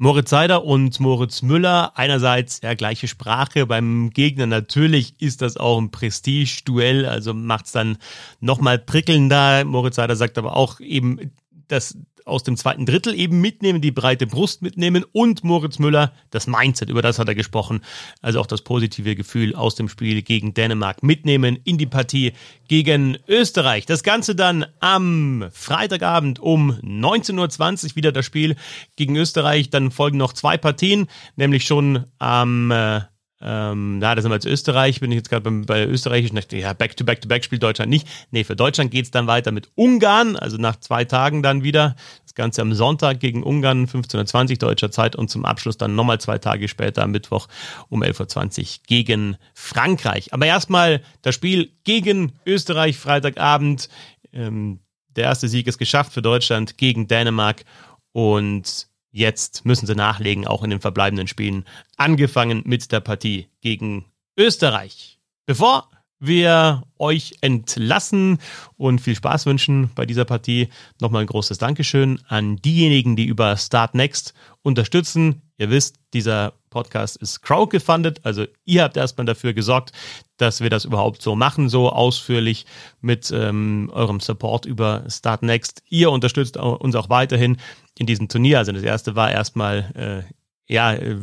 Moritz 0.00 0.30
Seider 0.30 0.64
und 0.64 1.00
Moritz 1.00 1.42
Müller, 1.42 1.92
einerseits 1.96 2.60
ja 2.62 2.74
gleiche 2.74 3.08
Sprache, 3.08 3.66
beim 3.66 4.10
Gegner 4.10 4.46
natürlich 4.46 5.20
ist 5.20 5.42
das 5.42 5.56
auch 5.56 5.80
ein 5.80 5.90
Prestige-Duell, 5.90 7.04
also 7.04 7.34
macht 7.34 7.66
es 7.66 7.72
dann 7.72 7.98
nochmal 8.38 8.78
prickelnder. 8.78 9.64
Moritz 9.64 9.96
Seider 9.96 10.14
sagt 10.14 10.38
aber 10.38 10.56
auch 10.56 10.78
eben, 10.78 11.32
dass 11.66 11.98
aus 12.28 12.42
dem 12.42 12.56
zweiten 12.56 12.86
Drittel 12.86 13.14
eben 13.14 13.40
mitnehmen, 13.40 13.80
die 13.80 13.90
breite 13.90 14.26
Brust 14.26 14.62
mitnehmen 14.62 15.04
und 15.12 15.44
Moritz 15.44 15.78
Müller, 15.78 16.12
das 16.30 16.46
Mindset, 16.46 16.90
über 16.90 17.02
das 17.02 17.18
hat 17.18 17.28
er 17.28 17.34
gesprochen, 17.34 17.80
also 18.22 18.40
auch 18.40 18.46
das 18.46 18.62
positive 18.62 19.16
Gefühl 19.16 19.54
aus 19.54 19.74
dem 19.74 19.88
Spiel 19.88 20.22
gegen 20.22 20.54
Dänemark 20.54 21.02
mitnehmen 21.02 21.58
in 21.64 21.78
die 21.78 21.86
Partie 21.86 22.32
gegen 22.68 23.18
Österreich. 23.26 23.86
Das 23.86 24.02
Ganze 24.02 24.34
dann 24.34 24.66
am 24.80 25.48
Freitagabend 25.52 26.38
um 26.38 26.72
19.20 26.72 27.90
Uhr 27.90 27.96
wieder 27.96 28.12
das 28.12 28.26
Spiel 28.26 28.56
gegen 28.96 29.16
Österreich. 29.16 29.70
Dann 29.70 29.90
folgen 29.90 30.18
noch 30.18 30.32
zwei 30.32 30.56
Partien, 30.56 31.08
nämlich 31.36 31.64
schon 31.64 32.04
am 32.18 32.70
äh, 32.70 33.00
ähm, 33.40 34.00
ja, 34.02 34.16
das 34.16 34.22
sind 34.22 34.32
wir 34.32 34.36
jetzt 34.36 34.46
Österreich, 34.46 34.98
bin 34.98 35.12
ich 35.12 35.16
jetzt 35.16 35.30
gerade 35.30 35.48
bei, 35.50 35.84
Österreich. 35.84 36.30
Ja, 36.50 36.72
back 36.72 36.96
to 36.96 37.04
back 37.04 37.20
to 37.20 37.28
back 37.28 37.44
spielt 37.44 37.62
Deutschland 37.62 37.88
nicht. 37.88 38.08
Nee, 38.32 38.42
für 38.42 38.56
Deutschland 38.56 38.90
geht's 38.90 39.12
dann 39.12 39.28
weiter 39.28 39.52
mit 39.52 39.70
Ungarn, 39.76 40.34
also 40.34 40.56
nach 40.56 40.76
zwei 40.80 41.04
Tagen 41.04 41.42
dann 41.42 41.62
wieder. 41.62 41.94
Das 42.24 42.34
Ganze 42.34 42.62
am 42.62 42.74
Sonntag 42.74 43.20
gegen 43.20 43.44
Ungarn, 43.44 43.86
15.20 43.86 44.58
deutscher 44.58 44.90
Zeit 44.90 45.14
und 45.14 45.30
zum 45.30 45.44
Abschluss 45.44 45.78
dann 45.78 45.94
nochmal 45.94 46.20
zwei 46.20 46.38
Tage 46.38 46.66
später 46.66 47.04
am 47.04 47.12
Mittwoch 47.12 47.46
um 47.88 48.02
11.20 48.02 48.60
Uhr 48.60 48.66
gegen 48.88 49.36
Frankreich. 49.54 50.32
Aber 50.34 50.46
erstmal 50.46 51.02
das 51.22 51.36
Spiel 51.36 51.70
gegen 51.84 52.32
Österreich 52.44 52.96
Freitagabend. 52.96 53.88
Ähm, 54.32 54.80
der 55.14 55.24
erste 55.24 55.48
Sieg 55.48 55.68
ist 55.68 55.78
geschafft 55.78 56.12
für 56.12 56.22
Deutschland 56.22 56.76
gegen 56.76 57.06
Dänemark 57.06 57.64
und 58.12 58.88
Jetzt 59.10 59.64
müssen 59.64 59.86
sie 59.86 59.94
nachlegen, 59.94 60.46
auch 60.46 60.62
in 60.62 60.70
den 60.70 60.80
verbleibenden 60.80 61.28
Spielen. 61.28 61.64
Angefangen 61.96 62.62
mit 62.66 62.92
der 62.92 63.00
Partie 63.00 63.48
gegen 63.60 64.04
Österreich. 64.36 65.18
Bevor 65.46 65.88
wir 66.20 66.82
euch 66.98 67.34
entlassen 67.40 68.38
und 68.76 69.00
viel 69.00 69.14
Spaß 69.14 69.46
wünschen 69.46 69.90
bei 69.94 70.04
dieser 70.04 70.24
Partie. 70.24 70.68
Nochmal 71.00 71.22
ein 71.22 71.28
großes 71.28 71.58
Dankeschön 71.58 72.20
an 72.26 72.56
diejenigen, 72.56 73.16
die 73.16 73.26
über 73.26 73.56
Start 73.56 73.94
Next 73.94 74.34
unterstützen. 74.62 75.42
Ihr 75.58 75.70
wisst, 75.70 75.96
dieser 76.14 76.54
Podcast 76.70 77.16
ist 77.16 77.42
crowdgefundet, 77.42 78.20
also 78.24 78.46
ihr 78.64 78.82
habt 78.82 78.96
erstmal 78.96 79.26
dafür 79.26 79.52
gesorgt, 79.52 79.92
dass 80.36 80.60
wir 80.60 80.70
das 80.70 80.84
überhaupt 80.84 81.22
so 81.22 81.34
machen, 81.36 81.68
so 81.68 81.90
ausführlich 81.90 82.66
mit 83.00 83.30
ähm, 83.30 83.90
eurem 83.92 84.20
Support 84.20 84.66
über 84.66 85.04
Start 85.08 85.42
Next. 85.42 85.82
Ihr 85.88 86.10
unterstützt 86.10 86.56
uns 86.56 86.94
auch 86.94 87.10
weiterhin 87.10 87.58
in 87.98 88.06
diesem 88.06 88.28
Turnier. 88.28 88.58
Also 88.58 88.72
das 88.72 88.82
erste 88.82 89.16
war 89.16 89.30
erstmal 89.30 90.24
äh, 90.28 90.72
ja 90.72 90.94
äh, 90.94 91.16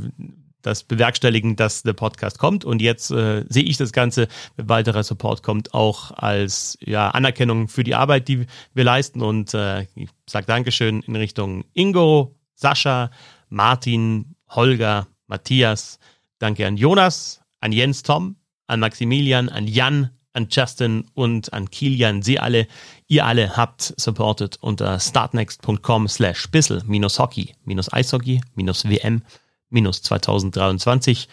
das 0.65 0.83
bewerkstelligen, 0.83 1.55
dass 1.55 1.83
der 1.83 1.93
Podcast 1.93 2.39
kommt. 2.39 2.65
Und 2.65 2.81
jetzt 2.81 3.11
äh, 3.11 3.45
sehe 3.47 3.63
ich 3.63 3.77
das 3.77 3.91
Ganze, 3.91 4.27
wenn 4.55 4.67
weiterer 4.67 5.03
Support 5.03 5.43
kommt, 5.43 5.73
auch 5.73 6.11
als 6.11 6.77
ja, 6.81 7.09
Anerkennung 7.09 7.67
für 7.67 7.83
die 7.83 7.95
Arbeit, 7.95 8.27
die 8.27 8.47
wir 8.73 8.83
leisten. 8.83 9.21
Und 9.21 9.53
äh, 9.53 9.83
ich 9.95 10.09
sage 10.27 10.47
Dankeschön 10.47 11.01
in 11.01 11.15
Richtung 11.15 11.65
Ingo, 11.73 12.35
Sascha, 12.55 13.11
Martin, 13.49 14.35
Holger, 14.49 15.07
Matthias. 15.27 15.99
Danke 16.39 16.67
an 16.67 16.77
Jonas, 16.77 17.41
an 17.61 17.71
Jens 17.71 18.03
Tom, 18.03 18.35
an 18.67 18.79
Maximilian, 18.79 19.49
an 19.49 19.67
Jan, 19.67 20.11
an 20.33 20.47
Justin 20.49 21.05
und 21.13 21.53
an 21.53 21.69
Kilian. 21.69 22.21
Sie 22.21 22.39
alle, 22.39 22.67
ihr 23.07 23.25
alle 23.25 23.55
habt 23.55 23.93
supported 23.97 24.57
unter 24.61 24.99
startnext.com 24.99 26.07
slash 26.07 26.47
bissel 26.51 26.83
minus 26.85 27.19
Hockey 27.19 27.53
minus 27.63 27.91
Eishockey 27.91 28.41
minus 28.55 28.85
WM 28.85 29.21
minus 29.69 30.01
2023 30.03 31.27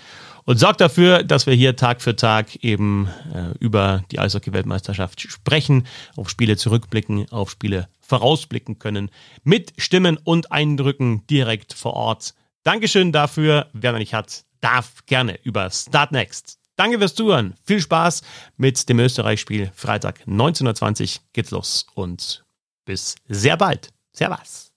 und 0.44 0.58
sorgt 0.58 0.80
dafür, 0.80 1.22
dass 1.22 1.46
wir 1.46 1.54
hier 1.54 1.76
Tag 1.76 2.02
für 2.02 2.16
Tag 2.16 2.56
eben 2.64 3.08
äh, 3.32 3.56
über 3.60 4.02
die 4.10 4.18
Eishockey-Weltmeisterschaft 4.18 5.20
sprechen, 5.20 5.86
auf 6.16 6.28
Spiele 6.28 6.56
zurückblicken, 6.56 7.30
auf 7.30 7.50
Spiele 7.50 7.88
vorausblicken 8.00 8.78
können, 8.78 9.10
mit 9.44 9.72
Stimmen 9.78 10.18
und 10.22 10.50
Eindrücken 10.50 11.26
direkt 11.28 11.72
vor 11.72 11.94
Ort. 11.94 12.34
Dankeschön 12.64 13.12
dafür. 13.12 13.68
Wer 13.72 13.92
noch 13.92 13.98
nicht 13.98 14.14
hat, 14.14 14.44
darf 14.60 15.04
gerne 15.06 15.38
über 15.42 15.68
Start 15.70 16.12
Next. 16.12 16.58
Danke 16.76 16.98
fürs 16.98 17.14
Zuhören. 17.14 17.54
Viel 17.64 17.80
Spaß 17.80 18.22
mit 18.56 18.88
dem 18.88 18.98
Österreich-Spiel. 18.98 19.70
Freitag 19.74 20.20
19.20 20.26 21.20
geht's 21.32 21.50
los 21.50 21.86
und 21.94 22.44
bis 22.84 23.16
sehr 23.28 23.56
bald. 23.56 23.90
Servus. 24.12 24.71